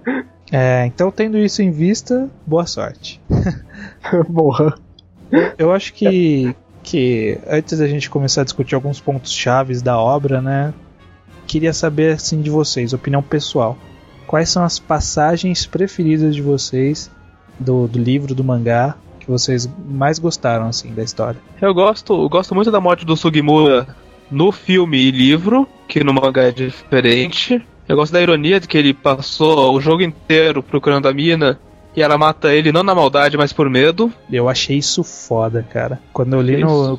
[0.51, 3.21] É, então tendo isso em vista, boa sorte.
[4.29, 4.79] Boa.
[5.59, 10.41] Eu acho que, que antes da gente começar a discutir alguns pontos chaves da obra,
[10.41, 10.73] né?
[11.47, 13.77] Queria saber assim de vocês, opinião pessoal.
[14.27, 17.11] Quais são as passagens preferidas de vocês
[17.59, 21.41] do, do livro, do mangá, que vocês mais gostaram assim da história?
[21.61, 23.87] Eu gosto, eu gosto muito da morte do Sugimura
[24.31, 27.65] no filme e livro, que no mangá é diferente.
[27.89, 31.59] Eu gosto da ironia de que ele passou o jogo inteiro procurando a mina
[31.97, 34.13] e ela mata ele não na maldade, mas por medo.
[34.31, 35.99] Eu achei isso foda, cara.
[36.13, 36.99] Quando eu li no.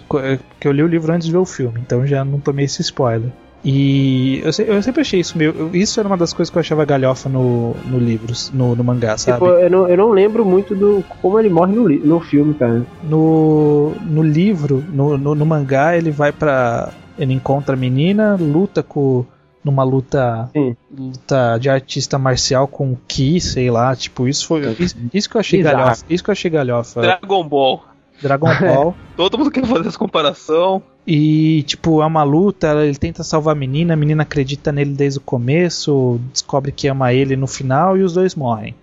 [0.59, 2.81] que eu li o livro antes de ver o filme, então já não tomei esse
[2.81, 3.29] spoiler.
[3.63, 5.69] E eu, eu, sempre achei isso meio.
[5.73, 9.17] Isso era uma das coisas que eu achava galhofa no, no livro, no, no mangá,
[9.17, 9.39] sabe?
[9.39, 12.85] Tipo, eu, não, eu não lembro muito do como ele morre no, no filme, cara.
[13.03, 16.91] No, no livro, no, no, no mangá, ele vai pra.
[17.19, 19.25] Ele encontra a menina, luta com
[19.67, 20.75] numa luta Sim.
[20.97, 25.39] luta de artista marcial com Ki, sei lá, tipo, isso foi isso, isso que eu
[25.39, 25.77] achei Exato.
[25.77, 27.01] galhofa, isso que eu achei galhofa.
[27.01, 27.83] Dragon Ball.
[28.21, 28.95] Dragon Ball.
[29.15, 30.81] Todo mundo quer fazer essa comparação.
[31.05, 35.19] E, tipo, é uma luta, ele tenta salvar a menina, a menina acredita nele desde
[35.19, 38.75] o começo, descobre que ama ele no final e os dois morrem.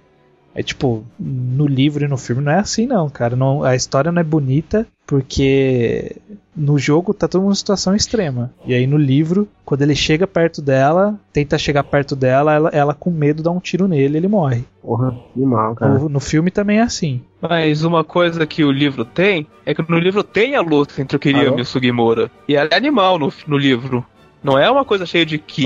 [0.55, 3.35] É tipo, no livro e no filme não é assim não, cara.
[3.35, 6.17] Não, a história não é bonita porque
[6.57, 8.53] no jogo tá todo mundo em situação extrema.
[8.65, 12.95] E aí no livro, quando ele chega perto dela, tenta chegar perto dela, ela, ela
[12.95, 14.65] com medo dá um tiro nele ele morre.
[14.81, 15.99] Porra, que mal, cara.
[15.99, 17.21] No, no filme também é assim.
[17.41, 21.17] Mas uma coisa que o livro tem é que no livro tem a luta entre
[21.17, 22.31] o Kiriyama e o Sugimura.
[22.49, 24.05] E ela é animal no, no livro.
[24.45, 25.65] Não é uma coisa cheia de ki.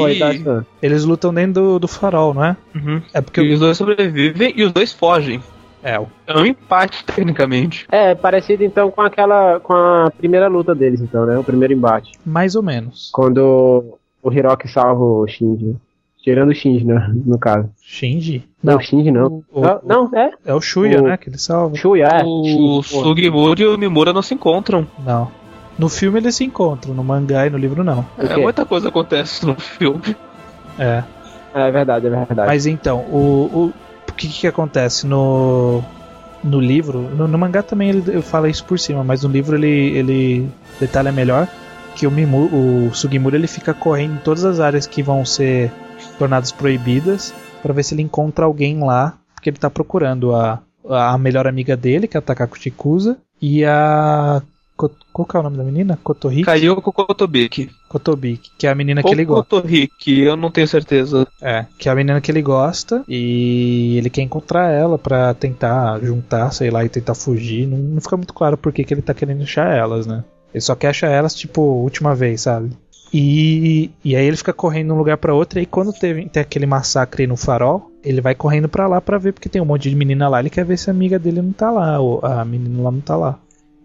[0.81, 2.57] Eles lutam dentro do, do farol, não é?
[2.73, 3.03] Uhum.
[3.13, 5.43] É porque e os dois sobrevivem e os dois fogem.
[5.83, 5.95] É,
[6.27, 7.87] é um empate, tecnicamente.
[7.91, 9.59] É, parecido então com aquela.
[9.59, 11.37] com a primeira luta deles, então, né?
[11.37, 12.13] O primeiro embate.
[12.25, 13.11] Mais ou menos.
[13.13, 15.77] Quando o Hiroki salva o Shinji.
[16.23, 17.13] Tirando o Shinji, né?
[17.25, 17.71] No caso.
[17.83, 18.45] Shinji?
[18.63, 19.43] Não, não Shinji não.
[19.51, 20.31] O, não, não, é?
[20.45, 21.17] É o Shuya, o, né?
[21.17, 21.77] Que ele salva.
[21.77, 22.25] Shuya, é.
[22.25, 24.87] O Sugimura e o Mimura não se encontram.
[25.05, 25.31] Não.
[25.79, 28.05] No filme eles se encontram, no mangá e no livro não.
[28.19, 30.17] É, muita coisa acontece no filme.
[30.79, 31.03] É.
[31.55, 32.49] É verdade, é verdade.
[32.49, 33.73] Mas então, o,
[34.09, 35.83] o, que que acontece no
[36.43, 39.57] no livro, no, no mangá também ele, ele fala isso por cima, mas no livro
[39.57, 40.49] ele ele
[40.79, 41.49] detalha melhor
[41.97, 45.73] que o Mimu, o Sugimura ele fica correndo em todas as áreas que vão ser
[46.17, 51.19] tornadas proibidas para ver se ele encontra alguém lá, porque ele tá procurando a a
[51.19, 54.43] melhor amiga dele, que é a Takako Chikusa, e a
[55.13, 55.99] qual que é o nome da menina?
[56.03, 56.45] Kotohiki?
[56.45, 57.71] Kayoko Kotobiki.
[57.89, 59.57] Kotobiki, que é a menina que ele gosta.
[59.57, 61.27] Kotohiki, eu não tenho certeza.
[61.43, 65.99] É, que é a menina que ele gosta e ele quer encontrar ela para tentar
[66.01, 67.67] juntar, sei lá, e tentar fugir.
[67.67, 70.23] Não, não fica muito claro por que, que ele tá querendo achar elas, né?
[70.55, 72.71] Ele só quer achar elas, tipo, última vez, sabe?
[73.13, 75.59] E, e aí ele fica correndo de um lugar para outro.
[75.59, 79.19] E aí quando teve, tem aquele massacre no farol, ele vai correndo para lá para
[79.19, 80.41] ver, porque tem um monte de menina lá.
[80.41, 83.01] Ele quer ver se a amiga dele não tá lá, ou a menina lá não
[83.01, 83.39] tá lá.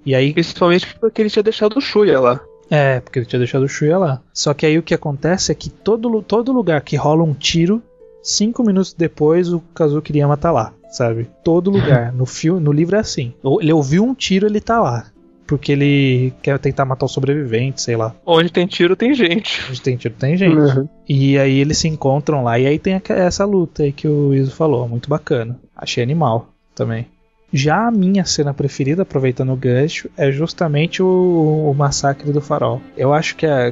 [0.05, 0.33] E aí.
[0.33, 2.39] Principalmente porque ele tinha deixado o Shuya lá.
[2.69, 4.21] É, porque ele tinha deixado o Shuya lá.
[4.33, 7.81] Só que aí o que acontece é que todo, todo lugar que rola um tiro,
[8.21, 11.29] cinco minutos depois o Kazuo Kiriyama tá lá, sabe?
[11.43, 12.11] Todo lugar.
[12.13, 13.33] No filme, no livro é assim.
[13.61, 15.07] Ele ouviu um tiro, ele tá lá.
[15.45, 18.15] Porque ele quer tentar matar o sobrevivente, sei lá.
[18.25, 19.61] Onde tem tiro, tem gente.
[19.69, 20.55] Onde tem tiro, tem gente.
[20.55, 20.87] Uhum.
[21.07, 22.57] E aí eles se encontram lá.
[22.57, 24.87] E aí tem essa luta aí que o Iso falou.
[24.87, 25.59] Muito bacana.
[25.75, 27.07] Achei animal também.
[27.53, 32.81] Já a minha cena preferida, aproveitando o gancho, é justamente o, o massacre do farol.
[32.97, 33.71] Eu acho que a,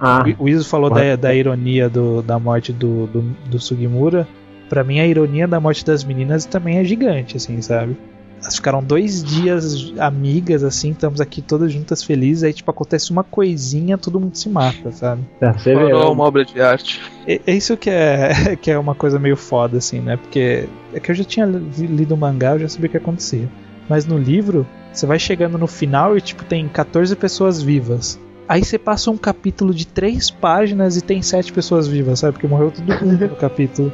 [0.00, 4.26] Ah, o Iso falou da, da ironia do- da morte do, do, do Sugimura.
[4.70, 7.94] Pra mim, a ironia da morte das meninas também é gigante, assim, sabe?
[8.44, 13.24] Elas ficaram dois dias amigas, assim, estamos aqui todas juntas felizes, aí, tipo, acontece uma
[13.24, 15.22] coisinha, todo mundo se mata, sabe?
[15.40, 15.80] você vê.
[15.90, 17.00] Farol, uma obra de arte.
[17.26, 20.18] É é isso que é, que é uma coisa meio foda, assim, né?
[20.18, 22.98] Porque é que eu já tinha li- lido o mangá, eu já sabia o que
[22.98, 23.48] acontecia.
[23.88, 28.20] Mas no livro, você vai chegando no final e, tipo, tem 14 pessoas vivas.
[28.46, 32.34] Aí você passa um capítulo de três páginas e tem sete pessoas vivas, sabe?
[32.34, 33.90] Porque morreu todo mundo no capítulo.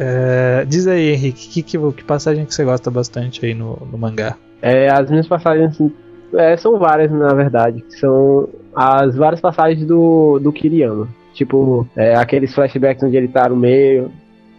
[0.00, 3.98] É, diz aí, Henrique, que, que, que passagem que você gosta bastante aí no, no
[3.98, 4.36] mangá?
[4.62, 5.76] É, as minhas passagens
[6.34, 7.84] é, são várias, na verdade.
[7.88, 11.08] São as várias passagens do, do Kiriyama.
[11.34, 14.10] Tipo, é, aqueles flashbacks onde ele tá no meio,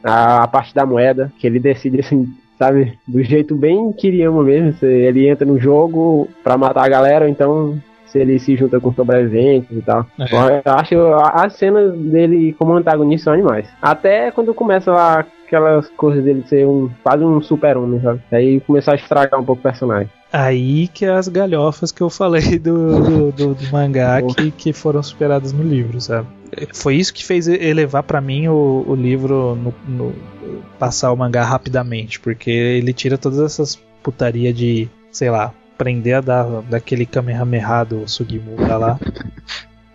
[0.03, 2.27] a, a parte da moeda, que ele decide assim,
[2.57, 4.85] sabe, do jeito bem Kiriyama mesmo.
[4.85, 7.81] Ele entra no jogo pra matar a galera, então
[8.11, 10.05] se ele se junta com sobreviventes e tal.
[10.19, 10.61] É.
[10.65, 10.95] Eu acho
[11.33, 13.67] as cenas dele como antagonista são animais.
[13.81, 18.21] Até quando começa lá aquelas coisas dele ser um quase um super-homem, sabe?
[18.31, 20.09] Aí começar a estragar um pouco o personagem.
[20.31, 24.73] Aí que é as galhofas que eu falei do, do, do- do mangá que, que
[24.73, 26.27] foram superadas no livro, sabe?
[26.73, 30.13] Foi isso que fez elevar pra mim o, o livro no, no-
[30.77, 36.21] passar o mangá rapidamente, porque ele tira todas essas putaria de, sei lá, prender a
[36.21, 38.99] dar daquele Kamehameha do Sugimura lá.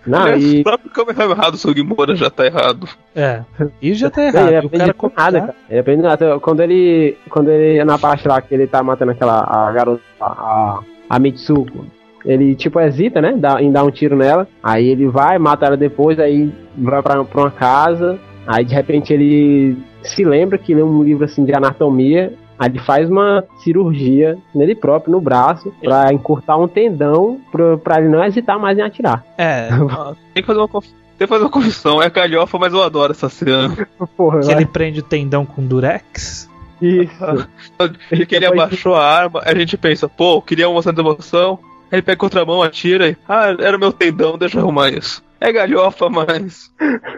[0.06, 2.88] Não, Aliás, e O próprio Kamehameha do Sugimura já tá errado.
[3.14, 3.42] É,
[3.80, 4.66] e já tá Ele errado.
[4.66, 5.54] aprende o cara com nada, cara.
[5.68, 6.40] Ele aprende nada.
[6.40, 10.80] Quando ele, quando ele, na parte lá que ele tá matando aquela, a garota, a,
[11.08, 11.86] a Mitsuko,
[12.24, 15.76] ele, tipo, hesita, né, dá, em dar um tiro nela, aí ele vai, mata ela
[15.76, 20.82] depois, aí vai pra, pra uma casa, aí de repente ele se lembra que lê
[20.82, 26.12] um livro, assim, de anatomia, aí ele faz uma cirurgia nele próprio, no braço, pra
[26.12, 29.24] encurtar um tendão, pra, pra ele não hesitar mais em atirar.
[29.36, 29.68] É,
[30.32, 30.68] Tem que fazer uma
[31.16, 33.86] tem que fazer uma confissão, é galhofa, mas eu adoro essa cena.
[34.16, 34.56] Porra, que vai.
[34.56, 36.50] ele prende o tendão com durex.
[36.82, 37.48] Isso.
[38.10, 41.58] E que ele abaixou a arma, a gente pensa, pô, queria uma de emoção.
[41.90, 43.16] Aí ele pega contra a mão, atira e.
[43.28, 45.22] Ah, era o meu tendão, deixa eu arrumar isso.
[45.46, 46.70] É galhofa, mas.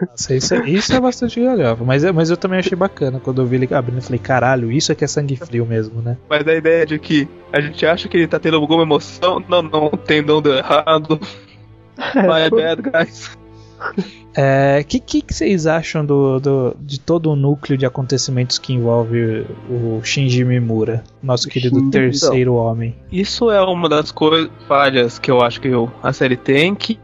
[0.09, 1.83] Nossa, isso, é, isso é bastante galhofa.
[1.85, 3.99] Mas, é- mas eu também achei bacana quando eu vi ele abrindo.
[3.99, 6.17] Eu falei, caralho, isso é que é sangue frio mesmo, né?
[6.29, 9.41] Mas a ideia de que a gente acha que ele tá tendo alguma emoção.
[9.47, 11.19] Não, não, o tendão deu errado.
[12.15, 13.31] My bad, guys.
[14.35, 18.73] É, que, que que vocês acham do, do- de todo o núcleo de acontecimentos que
[18.73, 22.95] envolve o Shinji Mimura, nosso querido Shinji, terceiro homem?
[23.11, 26.99] Isso é uma das coisas falhas que eu acho que o- a série tem que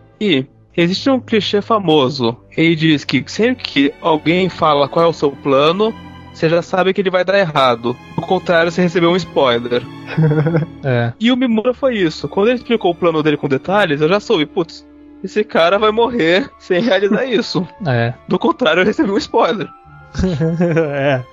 [0.76, 2.38] existe um clichê famoso.
[2.56, 5.94] Ele diz que sempre que alguém fala qual é o seu plano,
[6.34, 7.96] você já sabe que ele vai dar errado.
[8.18, 9.84] No contrário, você recebeu um spoiler.
[10.86, 12.28] É, E o Mimura foi isso.
[12.28, 14.86] Quando ele explicou o plano dele com detalhes, eu já soube, putz,
[15.24, 17.66] esse cara vai morrer sem realizar isso.
[17.88, 18.14] é.
[18.28, 19.68] Do contrário, eu recebi um spoiler.
[20.94, 21.24] é.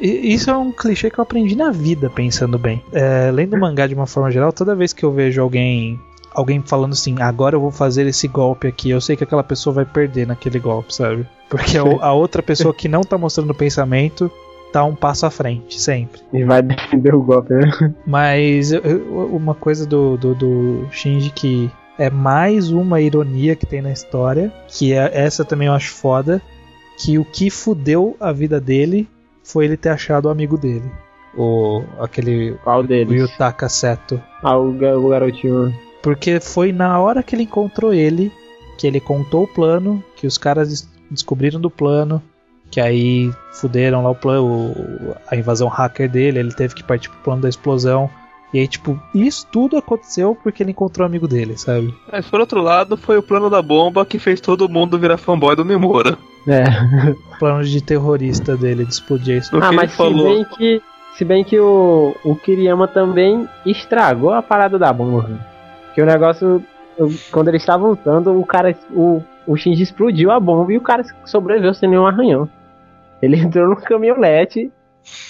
[0.00, 2.84] Isso é um clichê que eu aprendi na vida, pensando bem.
[2.92, 5.98] É, lendo o mangá de uma forma geral, toda vez que eu vejo alguém
[6.38, 9.74] alguém falando assim, agora eu vou fazer esse golpe aqui, eu sei que aquela pessoa
[9.74, 11.26] vai perder naquele golpe, sabe?
[11.48, 14.30] Porque a, o- a outra pessoa que não tá mostrando o pensamento
[14.72, 16.20] tá um passo à frente, sempre.
[16.32, 17.94] E vai defender o golpe, né?
[18.06, 23.66] Mas eu- eu- uma coisa do, do, do Shinji que é mais uma ironia que
[23.66, 26.40] tem na história, que é essa também eu acho foda,
[26.98, 29.08] que o que fudeu a vida dele
[29.42, 30.88] foi ele ter achado o amigo dele.
[31.36, 33.20] O aquele Qual o deles?
[33.22, 34.20] Yutaka Seto.
[34.42, 35.72] Ah, o, o garotinho.
[36.02, 38.32] Porque foi na hora que ele encontrou ele
[38.78, 42.22] que ele contou o plano, que os caras des- descobriram do plano,
[42.70, 47.08] que aí fuderam lá o plano, o- a invasão hacker dele, ele teve que partir
[47.10, 48.08] pro plano da explosão.
[48.54, 51.92] E aí, tipo, isso tudo aconteceu porque ele encontrou o amigo dele, sabe?
[52.10, 55.56] Mas por outro lado, foi o plano da bomba que fez todo mundo virar fanboy
[55.56, 56.16] do Mimura.
[56.46, 56.64] É.
[57.34, 59.54] O plano de terrorista dele de explodir isso.
[59.56, 60.24] Ah, mas ele se falou.
[60.24, 60.82] bem que.
[61.16, 65.28] Se bem que o, o Kiriyama também estragou a parada da bomba.
[65.94, 66.62] Que o negócio.
[67.30, 68.76] Quando eles estavam lutando, o cara.
[68.90, 72.48] O, o Shinji explodiu a bomba e o cara sobreviveu sem nenhum arranhão.
[73.22, 74.70] Ele entrou no caminhonete,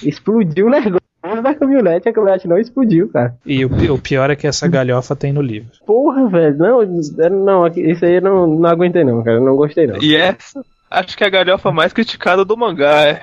[0.03, 0.99] explodiu o negócio
[1.43, 3.37] da caminhonete, a caminhonete não explodiu, cara.
[3.45, 5.71] E o, o pior é que essa galhofa tem no livro.
[5.85, 6.57] Porra, velho.
[6.57, 6.81] Não,
[7.31, 9.37] não, isso aí eu não, não aguentei não, cara.
[9.37, 10.01] eu Não gostei não.
[10.03, 13.23] E essa, acho que é a galhofa mais criticada do mangá é.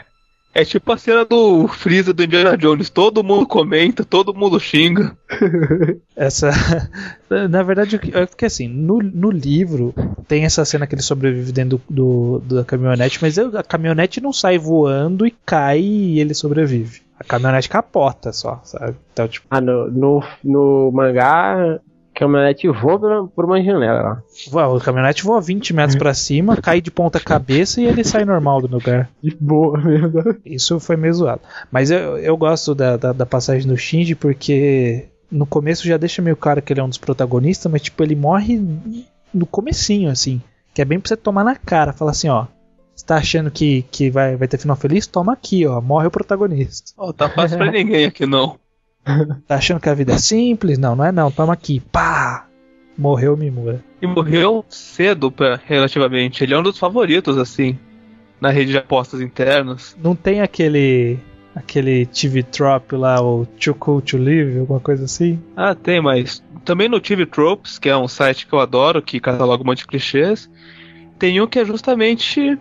[0.58, 2.89] É tipo a cena do Freeza do Indiana Jones.
[2.89, 5.16] Todo mundo comenta, todo mundo xinga.
[6.16, 6.49] Essa.
[7.49, 9.93] Na verdade, é porque assim, no, no livro
[10.30, 14.32] tem essa cena que ele sobrevive dentro do, do- da caminhonete, mas a caminhonete não
[14.32, 17.01] sai voando e cai e ele sobrevive.
[17.20, 18.95] A caminhonete capota só, sabe?
[19.12, 21.80] Então, tipo, Ah, no, no, no mangá,
[22.16, 24.76] caminhonete voa por, por uma janela lá.
[24.76, 28.61] a caminhonete voa 20 metros pra cima, cai de ponta cabeça e ele sai normal
[28.61, 29.09] do lugar.
[29.22, 30.36] De boa mesmo.
[30.45, 31.41] Isso foi meio zoado.
[31.72, 36.22] Mas eu, eu gosto da, da, da passagem do Shinji porque no começo já deixa
[36.22, 38.59] meio claro que ele é um dos protagonistas, mas tipo, ele morre
[39.34, 40.41] no comecinho, assim.
[40.74, 41.93] Que é bem pra você tomar na cara.
[41.93, 42.47] Falar assim, ó.
[42.95, 45.05] Você tá achando que, que vai, vai ter final feliz?
[45.05, 45.82] Toma aqui, ó.
[45.82, 46.93] Morre o protagonista.
[46.97, 48.57] Ó, tá fácil pra ninguém aqui não.
[49.47, 50.78] Tá achando que a vida é simples?
[50.78, 51.32] Não, não é não.
[51.32, 51.80] Toma aqui.
[51.80, 52.47] Pá!
[52.97, 53.84] Morreu o Mimura.
[54.01, 56.43] E morreu cedo, pra, relativamente.
[56.43, 57.78] Ele é um dos favoritos, assim,
[58.39, 59.95] na rede de apostas internas.
[60.01, 61.20] Não tem aquele.
[61.53, 65.39] aquele TV Trop lá, o Too Cool to Live, alguma coisa assim?
[65.56, 69.20] Ah, tem, mas também no TV Tropes, que é um site que eu adoro, que
[69.20, 70.49] cataloga um monte de clichês,
[71.20, 72.58] tem um que é justamente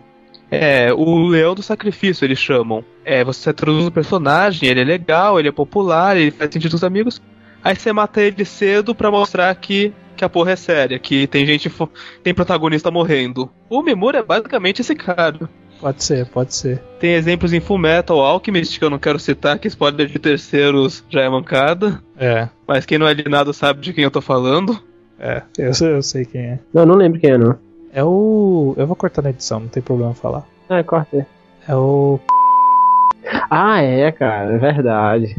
[0.51, 2.83] é, o Leão do Sacrifício, eles chamam.
[3.03, 6.77] É, você introduz o personagem, ele é legal, ele é popular, ele faz sentido com
[6.77, 7.21] os amigos,
[7.63, 11.45] aí você mata ele cedo pra mostrar que, que a porra é séria, que tem
[11.45, 11.71] gente,
[12.23, 13.49] tem protagonista morrendo.
[13.69, 15.49] O Mimura é basicamente esse cara.
[15.79, 16.81] Pode ser, pode ser.
[16.99, 21.21] Tem exemplos em Fullmetal Alchemist, que eu não quero citar, que spoiler de terceiros já
[21.21, 22.01] é mancada.
[22.17, 24.81] É, Mas quem não é de nada sabe de quem eu tô falando.
[25.19, 25.41] é.
[25.57, 26.59] Eu, sei- eu sei quem é.
[26.73, 27.59] Não, não lembro quem é, não.
[27.95, 28.75] É o.
[28.75, 30.43] Eu vou cortar na edição, não tem problema falar.
[30.67, 31.25] Ah, corta aí.
[31.65, 32.19] É o.
[33.49, 35.37] Ah, é, cara, é verdade.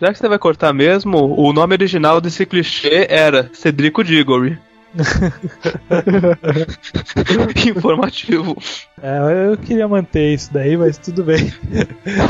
[0.00, 4.58] Já que você vai cortar mesmo, o nome original desse clichê era Cedrico Diggory.
[7.76, 8.56] Informativo.
[9.00, 11.52] É, eu queria manter isso daí, mas tudo bem.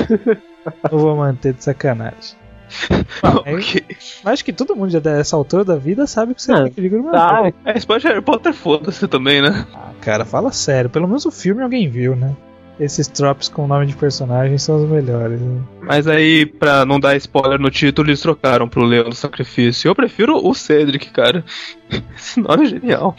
[0.90, 2.36] não vou manter de sacanagem.
[3.22, 3.84] Ah, é- Ok.
[4.24, 6.72] Mas acho que todo mundo já dessa altura da vida sabe que você Ah, tem
[6.72, 9.66] que ligar no Tá, É, pode Harry Potter, foda-se também, né?
[9.74, 10.90] Ah, cara, fala sério.
[10.90, 12.34] Pelo menos o filme alguém viu, né?
[12.80, 15.40] Esses tropes com nome de personagem são os melhores.
[15.40, 15.60] né?
[15.82, 19.88] Mas aí, pra não dar spoiler no título, eles trocaram pro Leão do Sacrifício.
[19.88, 21.44] Eu prefiro o Cedric, cara.
[22.18, 23.14] Esse nome é genial.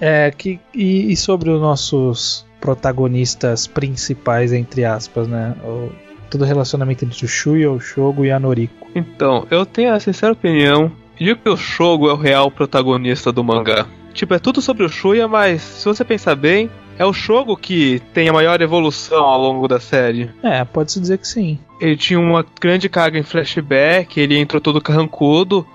[0.00, 5.54] É, que, e, e sobre os nossos protagonistas principais, entre aspas, né?
[5.62, 5.90] O,
[6.30, 8.88] todo o relacionamento entre o Shuya, o Shogo e a Noriko.
[8.94, 13.44] Então, eu tenho a sincera opinião de que o Shogo é o real protagonista do
[13.44, 13.86] mangá.
[14.14, 18.00] Tipo, é tudo sobre o Shuya, mas se você pensar bem, é o Shogo que
[18.12, 20.30] tem a maior evolução ao longo da série.
[20.42, 21.58] É, pode-se dizer que sim.
[21.80, 25.66] Ele tinha uma grande carga em flashback, ele entrou todo carrancudo,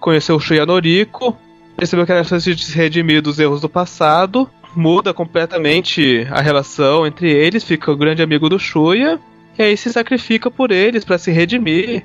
[0.00, 1.36] conheceu o Shuya Noriko,
[1.76, 7.30] percebeu que era preciso se redimir dos erros do passado, muda completamente a relação entre
[7.30, 9.18] eles, fica o grande amigo do Shuya,
[9.58, 12.04] e aí se sacrifica por eles pra se redimir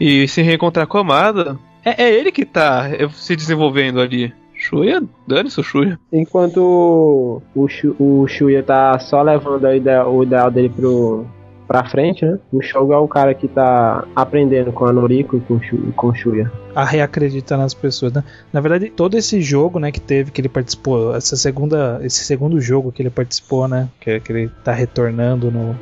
[0.00, 1.58] e se reencontrar com a Amada.
[1.84, 4.32] É, é ele que tá eh, se desenvolvendo ali.
[4.54, 6.00] Shuya, dane-se o Shuya.
[6.12, 11.24] enquanto o, Shu, o Shuya tá só levando ideal, o ideal dele pro,
[11.68, 12.38] pra frente, né?
[12.50, 15.60] O Shogo é o cara que tá aprendendo com a Noriko e com,
[15.92, 16.50] com o Shuya.
[16.74, 18.24] A reacreditar nas pessoas, né?
[18.52, 22.60] Na verdade, todo esse jogo, né, que teve, que ele participou, essa segunda, esse segundo
[22.60, 25.76] jogo que ele participou, né, que, que ele tá retornando no,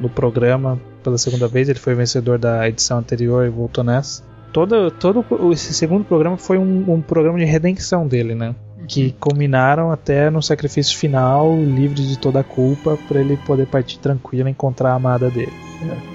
[0.00, 4.24] no programa pela segunda vez, ele foi vencedor da edição anterior e voltou nessa.
[4.52, 8.54] Todo, todo esse segundo programa foi um, um programa de redenção dele, né?
[8.88, 13.98] Que culminaram até no sacrifício final, livre de toda a culpa, pra ele poder partir
[13.98, 15.52] tranquilo e encontrar a amada dele.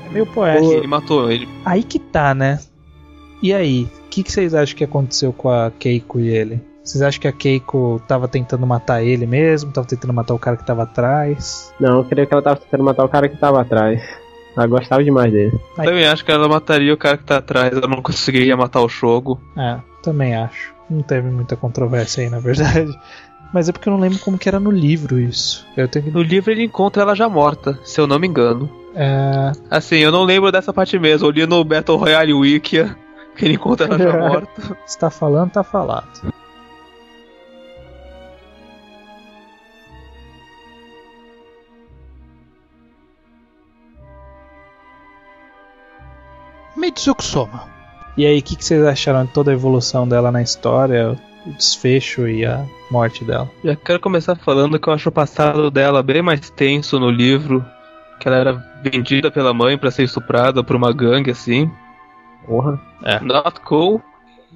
[0.07, 0.73] É meio poético.
[0.73, 1.47] Ele matou ele.
[1.65, 2.59] Aí que tá, né?
[3.43, 3.84] E aí?
[4.05, 6.70] O que, que vocês acham que aconteceu com a Keiko e ele?
[6.84, 9.71] Vocês acham que a Keiko tava tentando matar ele mesmo?
[9.71, 11.73] Tava tentando matar o cara que tava atrás?
[11.79, 14.01] Não, eu creio que ela tava tentando matar o cara que tava atrás.
[14.57, 15.57] Ela gostava demais dele.
[15.77, 15.86] Ai.
[15.86, 18.89] Também acho que ela mataria o cara que tá atrás, ela não conseguiria matar o
[18.89, 19.39] Shogo.
[19.55, 20.73] É, também acho.
[20.89, 22.91] Não teve muita controvérsia aí, na verdade.
[23.53, 25.65] Mas é porque eu não lembro como que era no livro isso.
[25.75, 26.11] Eu tenho que.
[26.11, 28.69] No livro ele encontra ela já morta, se eu não me engano.
[28.95, 31.27] É, Assim, eu não lembro dessa parte mesmo.
[31.27, 32.95] Eu li no Battle Royale Wikia
[33.36, 34.77] que ele encontra ela já morta.
[34.86, 36.32] se tá falando, tá falado.
[46.82, 47.63] Mitsuko Soma.
[48.17, 51.51] E aí, o que, que vocês acharam de toda a evolução dela na história, o
[51.53, 53.49] desfecho e a morte dela?
[53.63, 57.65] Já quero começar falando que eu acho o passado dela bem mais tenso no livro.
[58.19, 58.53] Que ela era
[58.84, 61.71] vendida pela mãe pra ser estuprada por uma gangue assim.
[62.45, 62.79] Porra.
[63.21, 64.01] Not cool.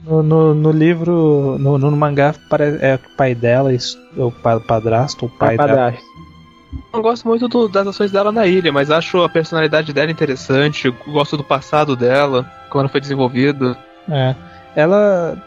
[0.03, 2.36] No, no, no livro, no, no mangá,
[2.82, 3.71] é o pai dela,
[4.17, 5.69] o pa- padrasto, o pai dela.
[5.69, 6.05] padrasto.
[6.93, 10.89] Não gosto muito do- das ações dela na ilha, mas acho a personalidade dela interessante.
[11.07, 13.78] Gosto do passado dela, como ela foi desenvolvida.
[14.09, 14.36] É.
[14.76, 15.38] Ela,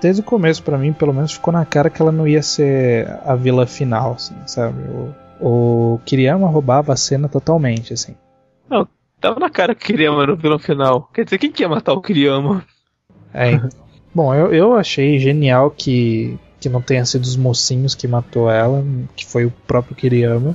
[0.00, 3.08] desde o começo, pra mim, pelo menos, ficou na cara que ela não ia ser
[3.24, 4.78] a vilã final, assim, sabe?
[5.40, 8.14] O, o Kiriyama roubava a cena totalmente, assim.
[9.20, 11.08] Tava na cara que Kiriyama era o vilão final.
[11.14, 12.62] Quer dizer, quem que ia matar o Kiriyama?
[13.32, 13.58] É,
[14.14, 18.84] bom, eu, eu achei genial que, que não tenha sido os mocinhos que matou ela,
[19.16, 20.54] que foi o próprio Kiriyama.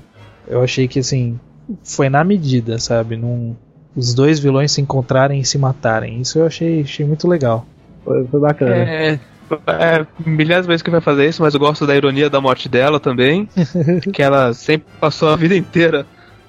[0.50, 1.40] Eu achei que, assim,
[1.84, 3.16] foi na medida, sabe?
[3.16, 3.56] Num,
[3.96, 6.20] os dois vilões se encontrarem e se matarem.
[6.20, 7.66] Isso eu achei, achei muito legal.
[8.04, 8.76] Foi, foi bacana.
[8.76, 9.20] É,
[9.68, 12.68] é milhares de vezes que vai fazer isso, mas eu gosto da ironia da morte
[12.68, 13.48] dela também.
[14.14, 16.06] que ela sempre passou a vida inteira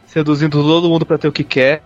[0.06, 1.82] seduzindo todo mundo pra ter o que quer.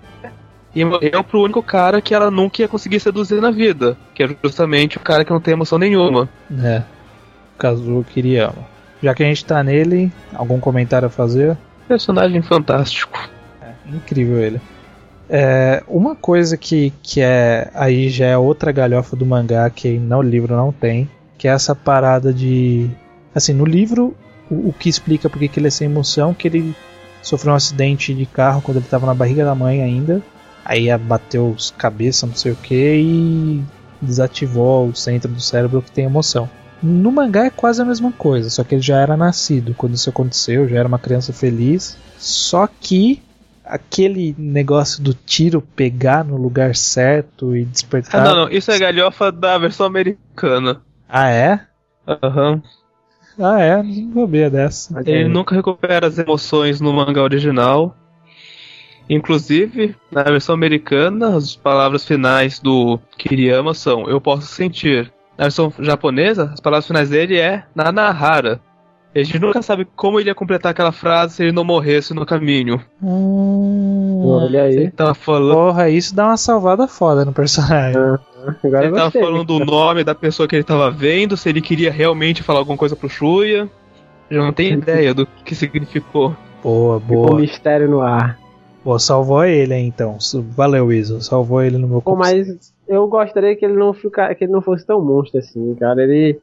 [0.75, 3.97] E morreu pro único cara que ela nunca ia conseguir seduzir na vida.
[4.13, 6.29] Que é justamente o cara que não tem emoção nenhuma.
[6.63, 6.83] É.
[7.57, 8.75] Kazuo Kiriyama.
[9.01, 11.57] Já que a gente tá nele, algum comentário a fazer?
[11.89, 13.19] Personagem fantástico.
[13.87, 14.61] Incrível ele.
[15.29, 20.21] É, uma coisa que, que é aí já é outra galhofa do mangá que no
[20.21, 21.09] livro não tem,
[21.39, 22.91] que é essa parada de
[23.35, 24.15] assim no livro
[24.51, 26.77] o, o que explica porque que ele é sem emoção, que ele
[27.23, 30.23] sofreu um acidente de carro quando ele estava na barriga da mãe ainda,
[30.63, 33.65] aí bateu os cabeça não sei o que e
[34.01, 36.49] desativou o centro do cérebro que tem emoção.
[36.87, 40.11] No mangá é quase a mesma coisa, só que ele já era nascido quando isso
[40.11, 43.23] aconteceu, já era uma criança feliz, só que
[43.65, 48.23] aquele negócio do tiro pegar no lugar certo e Ah, despertar.
[48.23, 48.49] não, não.
[48.51, 50.83] Isso é galhofa da versão americana.
[51.09, 51.61] Ah, é?
[52.07, 52.63] Aham.
[53.39, 53.83] Ah, é?
[53.83, 55.01] Não sabia dessa.
[55.07, 57.97] Ele é, nunca recupera as emoções no mangá original.
[59.09, 65.11] Inclusive, na versão americana, as palavras finais do Kiriyama são Eu posso sentir.
[65.37, 68.61] Na versão japonesa, as palavras finais dele é Nanahara.
[69.15, 72.27] A gente nunca sabe como ele ia completar aquela frase se ele não morresse no
[72.27, 72.81] caminho.
[73.01, 74.75] Hum, Olha aí.
[74.75, 77.97] Ele tava falando, porra, isso dá uma salvada foda no personagem.
[78.01, 79.21] Agora ele tava você.
[79.21, 82.77] falando do nome da pessoa que ele tava vendo, se ele queria realmente falar alguma
[82.77, 83.69] coisa pro Shuya.
[84.29, 86.35] Eu não tenho ideia do que significou.
[86.63, 87.41] Boa, Ficou um boa.
[87.41, 88.39] mistério no ar.
[88.83, 90.19] Pô, salvou ele então.
[90.57, 91.21] Valeu, Iso.
[91.21, 94.63] Salvou ele no meu Pô, mas eu gostaria que ele não ficar, que ele não
[94.63, 96.03] fosse tão monstro assim, cara.
[96.03, 96.41] Ele,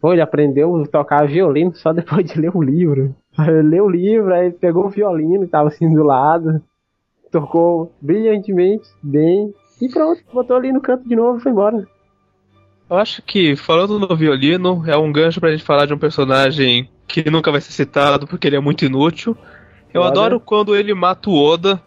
[0.00, 3.14] pô, ele aprendeu a tocar violino só depois de ler o livro.
[3.38, 6.60] Ele leu o livro, aí pegou o violino que tava assim do lado,
[7.30, 11.86] tocou brilhantemente, bem, e pronto, botou ali no canto de novo e foi embora.
[12.90, 16.88] Eu acho que, falando no violino, é um gancho pra gente falar de um personagem
[17.06, 19.36] que nunca vai ser citado porque ele é muito inútil.
[19.92, 20.10] Eu Oda.
[20.10, 21.80] adoro quando ele mata o Oda,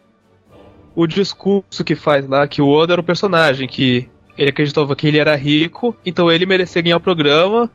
[0.95, 5.07] o discurso que faz lá, que o Oda era o personagem, que ele acreditava que
[5.07, 7.69] ele era rico, então ele merecia ganhar o programa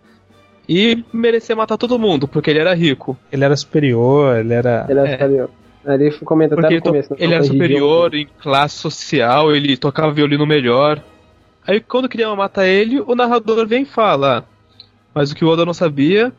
[0.68, 3.16] e merecia matar todo mundo, porque ele era rico.
[3.30, 4.86] Ele era superior, ele era.
[4.88, 5.38] Ele, É.
[5.86, 5.94] é.
[5.94, 7.10] ele comenta até no começo.
[7.12, 11.00] né, ele era superior em classe social, ele tocava violino melhor.
[11.66, 14.38] Aí quando queria matar ele, o narrador vem e fala.
[14.38, 14.44] "Ah,
[15.14, 16.32] Mas o que o Oda não sabia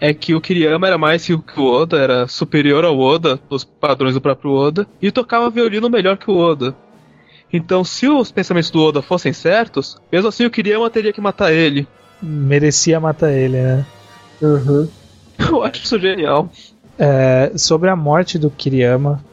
[0.00, 3.64] é que o Kiriyama era mais rico que o Oda, era superior ao Oda, os
[3.64, 6.74] padrões do próprio Oda, e tocava violino melhor que o Oda.
[7.52, 11.52] Então, se os pensamentos do Oda fossem certos, mesmo assim o Kiriyama teria que matar
[11.52, 11.86] ele.
[12.20, 13.86] Merecia matar ele, né?
[14.42, 14.88] Uhum.
[15.38, 16.48] Eu acho isso genial.
[16.98, 19.24] É, sobre a morte do Kiriyama,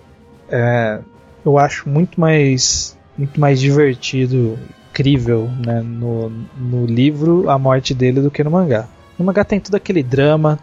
[0.49, 0.99] é,
[1.45, 4.57] eu acho muito mais, muito mais divertido,
[4.89, 8.87] incrível, né, no, no livro a morte dele do que no mangá.
[9.21, 10.57] No mangá tem todo aquele drama,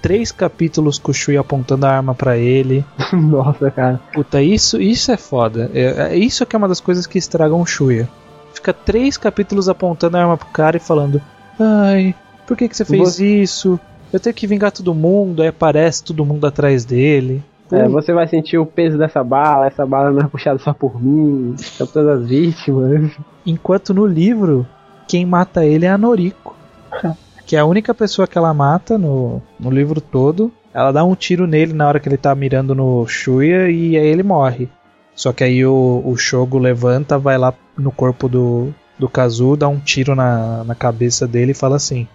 [0.00, 2.84] três capítulos com o Shui apontando a arma pra ele.
[3.12, 4.00] Nossa, cara.
[4.14, 5.68] Puta, isso, isso é foda.
[5.74, 8.08] É, é isso que é uma das coisas que estragam o Shuya.
[8.54, 11.20] Fica três capítulos apontando a arma pro cara e falando:
[11.58, 12.14] Ai,
[12.46, 13.78] por que, que você fez Você- isso?
[14.12, 15.42] Eu tenho que vingar todo mundo.
[15.42, 17.42] Aí aparece todo mundo atrás dele.
[17.72, 21.02] É, você vai sentir o peso dessa bala, essa bala não é puxada só por
[21.02, 23.10] mim, são todas as vítimas.
[23.44, 24.64] Enquanto no livro,
[25.08, 26.54] quem mata ele é a Noriko.
[27.46, 30.52] Que é a única pessoa que ela mata no, no livro todo.
[30.74, 34.06] Ela dá um tiro nele na hora que ele tá mirando no Shuya e aí
[34.06, 34.68] ele morre.
[35.14, 39.68] Só que aí o, o Shogo levanta, vai lá no corpo do, do Kazu, dá
[39.68, 42.06] um tiro na, na cabeça dele e fala assim.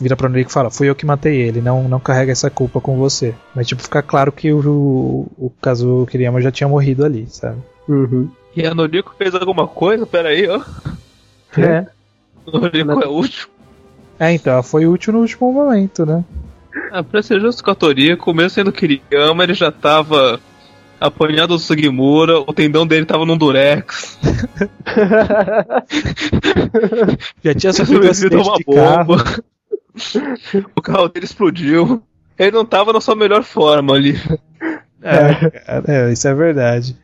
[0.00, 2.80] Vira pra Noriko e fala, fui eu que matei ele, não, não carrega essa culpa
[2.80, 3.34] com você.
[3.54, 7.58] Mas tipo, fica claro que o, o Kazu Kiriyama já tinha morrido ali, sabe?
[7.86, 8.30] Uhum.
[8.56, 10.06] E a Noriko fez alguma coisa?
[10.06, 10.62] Pera aí, ó.
[11.60, 11.86] É.
[12.50, 13.48] Noriko é útil.
[14.20, 16.22] É, então, ela foi útil no último momento, né?
[16.92, 20.38] Ah, pra ser justo com a Toriko, mesmo sendo Kiriyama, ele já tava
[21.00, 24.18] apanhado do Sugimura, o tendão dele tava num durex.
[27.42, 29.04] Já tinha sofrido um acidente uma de carro.
[29.06, 29.24] bomba.
[30.76, 32.02] o carro dele explodiu.
[32.38, 34.20] Ele não tava na sua melhor forma ali.
[35.02, 36.94] É, cara, é, isso é verdade.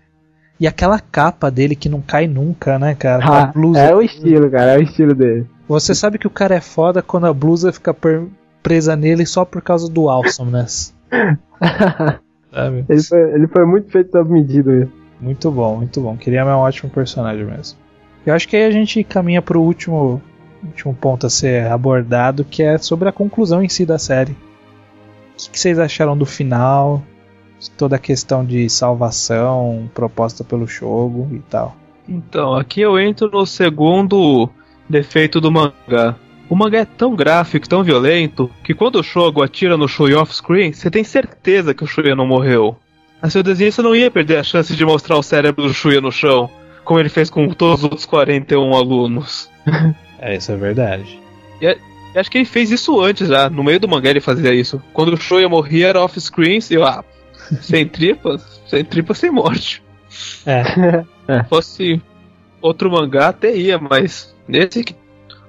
[0.60, 3.24] E aquela capa dele que não cai nunca, né, cara?
[3.26, 5.46] Ah, é o estilo, cara, é o estilo dele.
[5.68, 8.26] Você sabe que o cara é foda quando a blusa fica per-
[8.62, 10.94] presa nele só por causa do awesomeness.
[12.52, 12.84] Sabe?
[12.88, 14.70] Ele foi, ele foi muito feito sob medida.
[14.70, 14.92] mesmo.
[15.20, 16.16] Muito bom, muito bom.
[16.16, 17.78] Queria é um ótimo personagem mesmo.
[18.24, 20.20] Eu acho que aí a gente caminha pro último,
[20.64, 24.32] último ponto a ser abordado, que é sobre a conclusão em si da série.
[24.32, 27.02] O que, que vocês acharam do final?
[27.58, 31.74] De Toda a questão de salvação proposta pelo jogo e tal.
[32.08, 34.48] Então, aqui eu entro no segundo
[34.88, 36.16] defeito do mangá.
[36.48, 40.72] O mangá é tão gráfico, tão violento, que quando o Shogo atira no Shuya off-screen,
[40.72, 42.76] você tem certeza que o Shuya não morreu.
[43.20, 46.12] A seu desenhista não ia perder a chance de mostrar o cérebro do Shuya no
[46.12, 46.48] chão,
[46.84, 49.50] como ele fez com todos os outros 41 alunos.
[50.18, 51.20] É, isso é verdade.
[51.60, 51.76] E
[52.18, 54.82] acho que ele fez isso antes já, no meio do mangá ele fazia isso.
[54.94, 57.04] Quando o Shuya morria era off-screen, e eu, ah,
[57.60, 58.62] sem tripas?
[58.66, 59.82] Sem tripas, sem morte.
[60.46, 60.64] É,
[61.42, 62.02] Se fosse
[62.62, 64.94] outro mangá, até ia, mas nesse que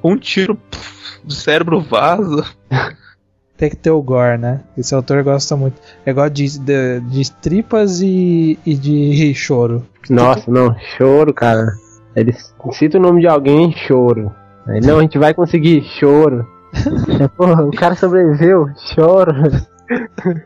[0.03, 0.59] um tiro
[1.23, 2.45] do cérebro vaza.
[3.57, 4.61] tem que ter o gore, né?
[4.77, 5.81] Esse autor gosta muito.
[6.05, 9.83] É igual de, de, de tripas e, e de choro.
[10.09, 11.73] Nossa, não, choro, cara.
[12.15, 12.33] Ele
[12.71, 14.31] cita o nome de alguém, choro.
[14.67, 16.47] Aí, não, a gente vai conseguir, choro.
[17.19, 19.33] É, Porra, o cara sobreviveu, choro.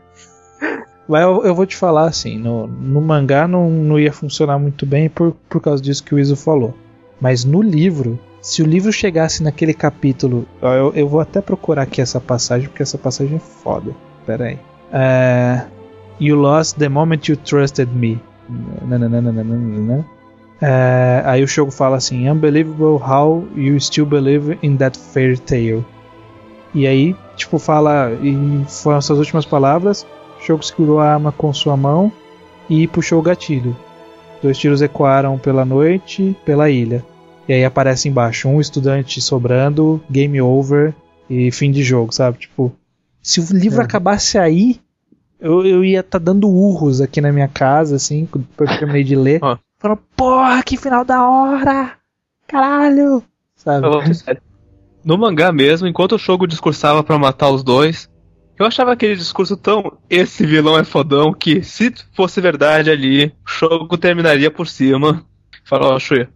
[1.06, 4.86] Mas eu, eu vou te falar assim, no, no mangá não, não ia funcionar muito
[4.86, 6.74] bem por, por causa disso que o Iso falou.
[7.20, 10.44] Mas no livro, se o livro chegasse naquele capítulo.
[10.60, 13.92] Eu, eu vou até procurar aqui essa passagem, porque essa passagem é foda.
[14.26, 14.58] Pera aí.
[14.92, 15.64] É,
[16.20, 18.20] you lost the moment you trusted me.
[18.84, 20.04] Nananana.
[20.60, 25.84] É, aí o Shogo fala assim: Unbelievable how you still believe in that fairy tale.
[26.74, 28.10] E aí, tipo, fala.
[28.20, 30.04] E foram essas últimas palavras.
[30.40, 32.10] Shogo segurou a arma com sua mão
[32.68, 33.76] e puxou o gatilho.
[34.42, 37.04] Dois tiros ecoaram pela noite, pela ilha.
[37.48, 40.94] E aí aparece embaixo um estudante sobrando, game over
[41.28, 42.38] e fim de jogo, sabe?
[42.38, 42.72] Tipo,
[43.20, 43.84] se o livro É.
[43.84, 44.80] acabasse aí,
[45.40, 49.16] eu, eu ia estar dando urros aqui na minha casa, assim, quando eu terminei de
[49.16, 49.40] ler.
[49.42, 49.58] Ó.
[49.78, 51.92] Falando, porra, que final da hora!
[52.46, 53.22] Caralho!
[53.56, 53.86] Sabe?
[55.04, 58.08] No mangá mesmo, enquanto o Shogo discursava pra matar os dois,
[58.56, 63.48] eu achava aquele discurso tão esse vilão é fodão que se fosse verdade ali, o
[63.50, 65.24] Shogo terminaria por cima.
[65.64, 66.28] Falou, ó, Shuya,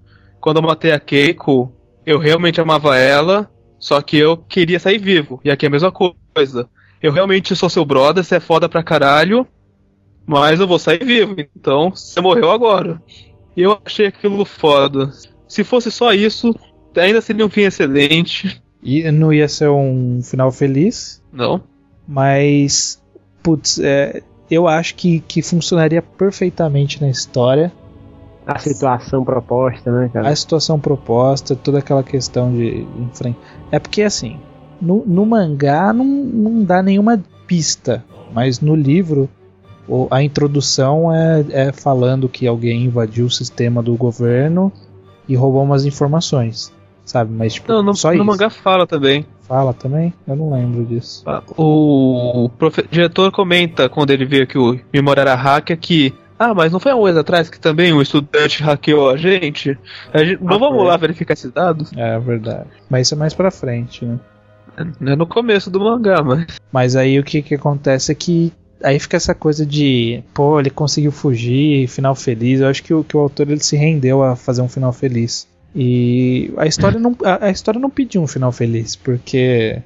[0.46, 1.72] quando eu matei a Keiko,
[2.06, 5.40] eu realmente amava ela, só que eu queria sair vivo.
[5.44, 6.68] E aqui é a mesma coisa.
[7.02, 9.44] Eu realmente sou seu brother, você é foda pra caralho,
[10.24, 13.02] mas eu vou sair vivo, então você morreu agora.
[13.56, 15.10] E eu achei aquilo foda.
[15.48, 16.54] Se fosse só isso,
[16.96, 18.62] ainda seria um fim excelente.
[18.80, 21.60] E não ia ser um final feliz, Não.
[22.06, 23.02] mas.
[23.42, 27.72] Putz, é, eu acho que, que funcionaria perfeitamente na história.
[28.46, 30.28] A situação proposta, né, cara?
[30.28, 33.38] A situação proposta, toda aquela questão de enfrentar.
[33.72, 34.38] É porque assim,
[34.80, 39.28] no, no mangá não, não dá nenhuma pista, mas no livro
[39.88, 44.72] o- a introdução é, é falando que alguém invadiu o sistema do governo
[45.28, 46.72] e roubou umas informações,
[47.04, 47.32] sabe?
[47.32, 48.24] Mas tipo, Não, no, só no isso.
[48.24, 49.26] mangá fala também.
[49.42, 50.12] Fala também?
[50.26, 51.22] Eu não lembro disso.
[51.56, 56.12] O profe- diretor comenta quando ele vê que o Mimora era hacker que.
[56.38, 59.78] Ah, mas não foi um mês atrás que também um estudante hackeou a gente?
[60.12, 60.86] A gente- não Ah, vamos foi.
[60.88, 61.90] lá verificar esses dados?
[61.96, 62.66] É verdade.
[62.90, 64.18] Mas isso é mais pra frente, né?
[65.06, 66.46] É no começo do mangá, mas.
[66.70, 70.68] Mas aí o que que acontece é que aí fica essa coisa de, pô, ele
[70.68, 72.60] conseguiu fugir, final feliz.
[72.60, 75.48] Eu acho que o, que o autor ele se rendeu a fazer um final feliz.
[75.74, 79.80] E a história não, a, a história não pediu um final feliz, porque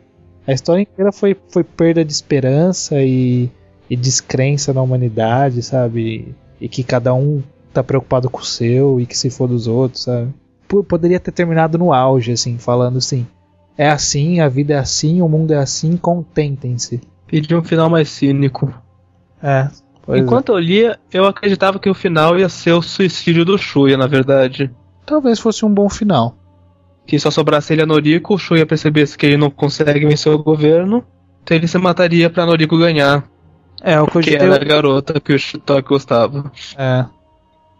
[0.46, 3.48] a história inteira foi, foi perda de esperança e,
[3.90, 6.32] e descrença na humanidade, sabe?
[6.60, 7.42] E que cada um
[7.72, 10.32] tá preocupado com o seu e que se for dos outros, sabe?
[10.88, 13.26] Poderia ter terminado no auge, assim, falando assim:
[13.76, 17.00] é assim, a vida é assim, o mundo é assim, contentem-se.
[17.26, 18.72] Pedi um final mais cínico.
[19.42, 19.68] É.
[20.08, 20.18] é.
[20.18, 24.06] Enquanto eu lia, eu acreditava que o final ia ser o suicídio do Shuya, na
[24.06, 24.70] verdade.
[25.06, 26.36] Talvez fosse um bom final.
[27.06, 30.42] Que só sobrasse ele a Noriko, o Shuya percebesse que ele não consegue vencer o
[30.42, 31.04] governo,
[31.42, 33.29] então ele se mataria pra Noriko ganhar.
[33.82, 34.38] É, eu Que cogitei.
[34.46, 36.50] era a garota que o Shitoki gostava.
[36.76, 37.04] É.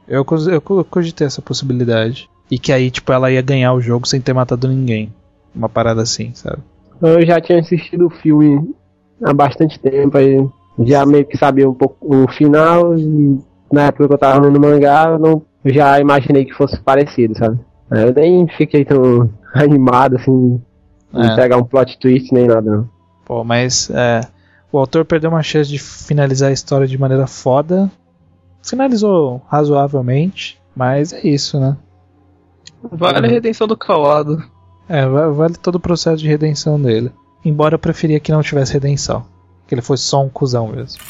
[0.09, 2.29] Eu, eu co- cogitei essa possibilidade.
[2.51, 5.13] E que aí, tipo, ela ia ganhar o jogo sem ter matado ninguém.
[5.55, 6.59] Uma parada assim, sabe?
[7.01, 8.75] Eu já tinha assistido o filme
[9.23, 10.45] há bastante tempo, aí
[10.81, 13.39] já meio que sabia um pouco o final e
[13.73, 17.37] na época que eu tava lendo mangá, eu não, eu já imaginei que fosse parecido,
[17.39, 17.59] sabe?
[17.91, 20.61] Eu nem fiquei tão animado assim,
[21.15, 21.21] É.
[21.29, 22.89] de pegar um plot twist nem nada, não.
[23.25, 24.21] Pô, mas é,
[24.73, 27.91] o autor perdeu uma chance de finalizar a história de maneira foda.
[28.63, 31.77] Finalizou razoavelmente, mas é isso, né?
[32.93, 34.43] Vale a redenção do Kawado.
[34.89, 37.11] É, va- vale todo o processo de redenção dele.
[37.45, 39.25] Embora eu preferia que não tivesse redenção.
[39.67, 41.01] Que ele fosse só um cuzão mesmo.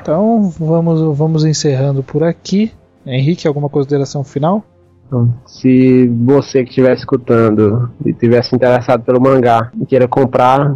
[0.00, 2.72] Então vamos, vamos encerrando por aqui.
[3.06, 4.64] Henrique, alguma consideração final?
[5.12, 10.74] Então, se você que estiver escutando e tivesse interessado pelo mangá e queira comprar,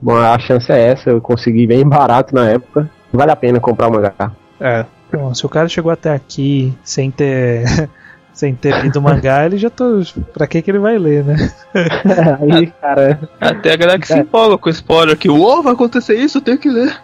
[0.00, 2.88] bom, a chance é essa, eu consegui bem barato na época.
[3.12, 4.14] Vale a pena comprar o mangá.
[4.60, 4.86] É.
[5.12, 7.64] Bom, se o cara chegou até aqui sem ter.
[8.32, 10.00] sem ter lido o mangá, ele já tô.
[10.32, 11.50] Pra que, que ele vai ler, né?
[12.40, 14.18] Aí, cara, Até a galera que se É.
[14.20, 16.96] empolga com o spoiler que, uou, vai acontecer isso, eu tenho que ler.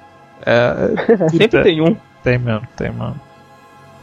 [0.46, 1.96] É, Sempre tem um.
[2.22, 3.16] Tem mesmo, tem mesmo.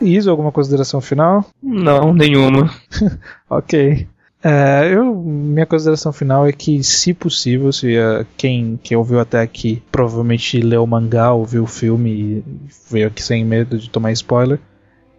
[0.01, 1.45] Isso, alguma consideração final?
[1.61, 2.69] Não, nenhuma.
[3.49, 4.07] Ok.
[4.47, 9.41] É, eu, minha consideração final é que, se possível, se eh, quem, quem ouviu até
[9.41, 12.43] aqui provavelmente leu o mangá, ouviu o filme e
[12.91, 14.59] veio aqui sem medo de tomar spoiler,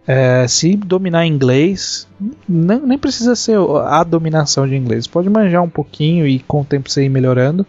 [0.07, 2.07] é, se dominar inglês,
[2.47, 6.65] nem, nem precisa ser a dominação de inglês, pode manjar um pouquinho e com o
[6.65, 7.65] tempo você ir melhorando,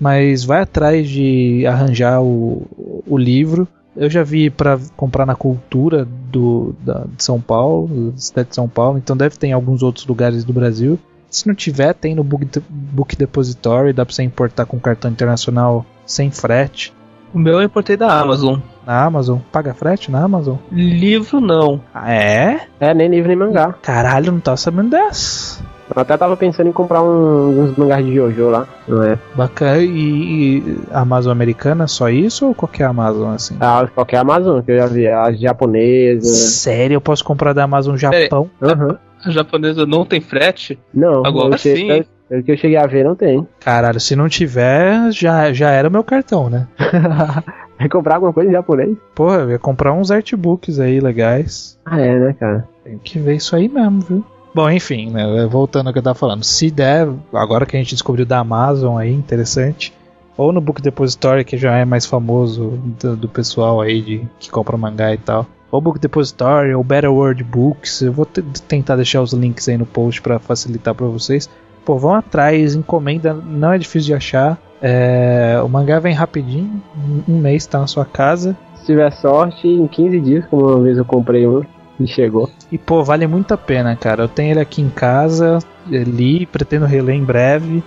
[0.00, 3.68] mas vai atrás de arranjar o, o livro.
[3.94, 8.54] Eu já vi para comprar na Cultura do, da, de São Paulo, da cidade de
[8.54, 10.98] São Paulo, então deve ter em alguns outros lugares do Brasil.
[11.30, 15.84] Se não tiver, tem no Book, Book Depository, dá pra você importar com cartão internacional
[16.04, 16.92] sem frete.
[17.34, 18.60] O meu eu importei da Amazon.
[18.86, 20.56] Na Amazon, paga frete na Amazon?
[20.70, 21.80] Livro não.
[21.92, 22.68] Ah, é?
[22.78, 23.72] é nem livro nem mangá.
[23.72, 25.62] Caralho, não tava sabendo dessa.
[25.94, 29.18] Eu até tava pensando em comprar um- uns mangás de Jojo lá, não é?
[29.34, 29.78] Bacana.
[29.82, 33.56] E, e Amazon americana, só isso ou qualquer Amazon assim?
[33.60, 36.26] Ah, qualquer Amazon que eu já vi, a japonesa.
[36.26, 38.50] Sério, eu posso comprar da Amazon Japão?
[38.60, 38.98] Aham.
[39.24, 40.78] A japonesa não tem frete?
[40.92, 41.88] Não, Agora sim.
[41.90, 42.04] eu-
[42.38, 43.46] O que eu cheguei a ver não tem.
[43.60, 46.66] Caralho, se não tiver, já, já era meu cartão, né?
[47.78, 48.96] Vai comprar alguma coisa em japonês?
[49.14, 51.78] Porra, eu ia comprar uns artbooks aí legais.
[51.84, 52.66] Ah, é, né, cara?
[52.82, 54.24] Tem que ver isso aí mesmo, viu?
[54.56, 56.42] Bom, enfim, né, voltando ao que eu tava falando.
[56.42, 59.92] Se der, agora que a gente descobriu da Amazon aí, interessante.
[60.34, 64.50] Ou no Book Depository, que já é mais famoso do, do pessoal aí de, que
[64.50, 65.46] compra mangá e tal.
[65.70, 68.00] Ou Book Depository, ou Better World Books.
[68.00, 71.50] Eu vou te- tentar deixar os links aí no post pra facilitar pra vocês.
[71.84, 74.58] Pô, vão atrás, encomenda, não é difícil de achar.
[74.80, 76.82] É, o mangá vem rapidinho,
[77.28, 78.56] um- um mês tá na sua casa.
[78.76, 81.62] Se tiver sorte, em 15 dias, como uma vez eu comprei um
[82.00, 82.50] e chegou.
[82.70, 84.24] E pô, vale muito a pena, cara.
[84.24, 85.58] Eu tenho ele aqui em casa,
[85.90, 87.82] eh, li, pretendo reler em breve.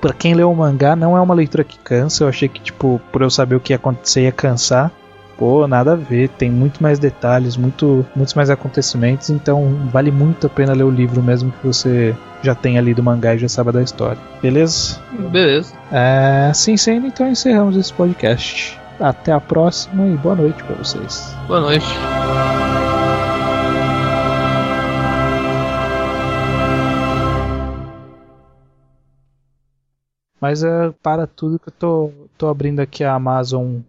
[0.00, 2.24] Pra quem leu o mangá, não é uma leitura que cansa.
[2.24, 4.90] Eu achei que, tipo, por eu saber o que ia acontecer, ia cansar.
[5.36, 6.28] Pô, nada a ver.
[6.30, 9.28] Tem muito mais detalhes, muito, muitos mais acontecimentos.
[9.28, 13.02] Então, vale muito a pena ler o livro, mesmo que você já tenha lido o
[13.02, 14.18] mangá e já saiba da história.
[14.40, 14.98] Beleza?
[15.30, 15.74] Beleza.
[15.92, 18.78] É, assim sendo, então encerramos esse podcast.
[18.98, 21.34] Até a próxima e boa noite pra vocês.
[21.46, 21.86] Boa noite.
[30.40, 33.84] Mas é para tudo que eu tô, tô abrindo aqui a Amazon.co.jp.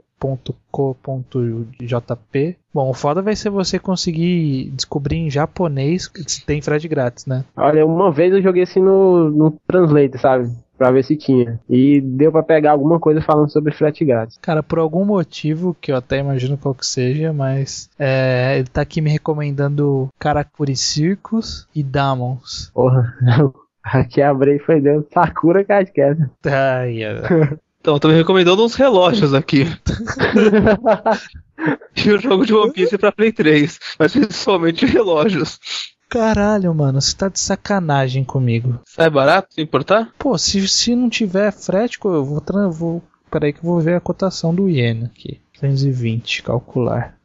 [2.73, 7.43] Bom, o foda vai ser você conseguir descobrir em japonês se tem frete grátis, né?
[7.55, 10.49] Olha, uma vez eu joguei assim no, no Translate, sabe?
[10.77, 11.59] Pra ver se tinha.
[11.69, 14.39] E deu pra pegar alguma coisa falando sobre frete grátis.
[14.41, 18.81] Cara, por algum motivo, que eu até imagino qual que seja, mas é, ele tá
[18.81, 22.71] aqui me recomendando Karakuri Circus e Damons.
[22.73, 23.13] Porra.
[23.93, 26.23] Aqui abri foi deu Sakura Cardcast.
[26.45, 27.57] Ai, ai.
[27.81, 29.65] Então, tô me recomendando uns relógios aqui.
[32.05, 33.79] e o jogo de One Piece pra Play 3.
[33.97, 35.59] Mas principalmente relógios.
[36.07, 38.79] Caralho, mano, você tá de sacanagem comigo.
[38.85, 40.11] Sai barato se importar?
[40.19, 43.01] Pô, se, se não tiver frete, eu vou, tra- vou.
[43.31, 45.41] Peraí que eu vou ver a cotação do Iena aqui.
[45.59, 47.15] 220, calcular.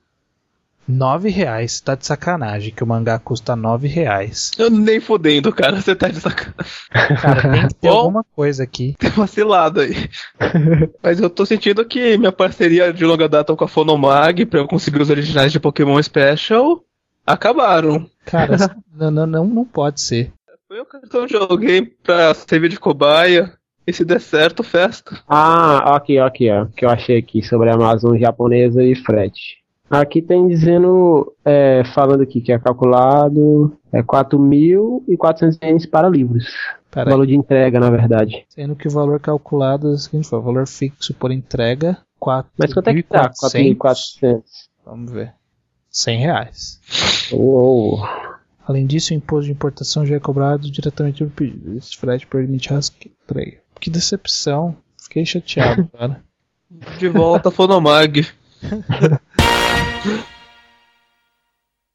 [0.88, 4.52] 9 reais, tá de sacanagem, que o mangá custa 9 reais.
[4.58, 5.80] Eu nem fodendo, cara.
[5.80, 6.72] Você tá de sacanagem.
[7.20, 7.96] Cara, tem que ter Bom.
[7.96, 8.94] alguma coisa aqui.
[8.98, 10.08] Tem vacilado aí.
[11.02, 14.68] Mas eu tô sentindo que minha parceria de longa data com a Fonomag pra eu
[14.68, 16.82] conseguir os originais de Pokémon Special
[17.26, 18.08] acabaram.
[18.24, 18.56] Cara,
[18.94, 20.32] não, não, não, não pode ser.
[20.68, 23.52] Foi o cartão de alguém pra servir de cobaia.
[23.86, 25.16] E se der certo, festa.
[25.28, 26.66] Ah, aqui, aqui, ó.
[26.66, 29.58] Que eu achei aqui sobre a Amazon japonesa e frete.
[29.88, 36.46] Aqui tem dizendo, é, falando aqui que é calculado é 4.400 ienes para livros.
[36.90, 37.12] Peraí.
[37.12, 38.44] Valor de entrega, na verdade.
[38.48, 41.98] Sendo que o valor calculado é o seguinte: foi o valor fixo por entrega
[42.58, 43.30] Mas quanto é que tá?
[43.30, 43.76] 4.400.
[43.76, 44.42] 4.400.
[44.84, 45.34] Vamos ver.
[45.90, 46.80] 100 reais.
[47.32, 48.02] Uou.
[48.66, 51.76] Além disso, o imposto de importação já é cobrado diretamente no pedido.
[51.76, 53.58] Esse frete permite rastreio.
[53.80, 54.76] Que decepção.
[55.00, 56.22] Fiquei chateado, cara.
[56.98, 58.26] De volta a Fonomag.
[60.06, 60.35] Yeah.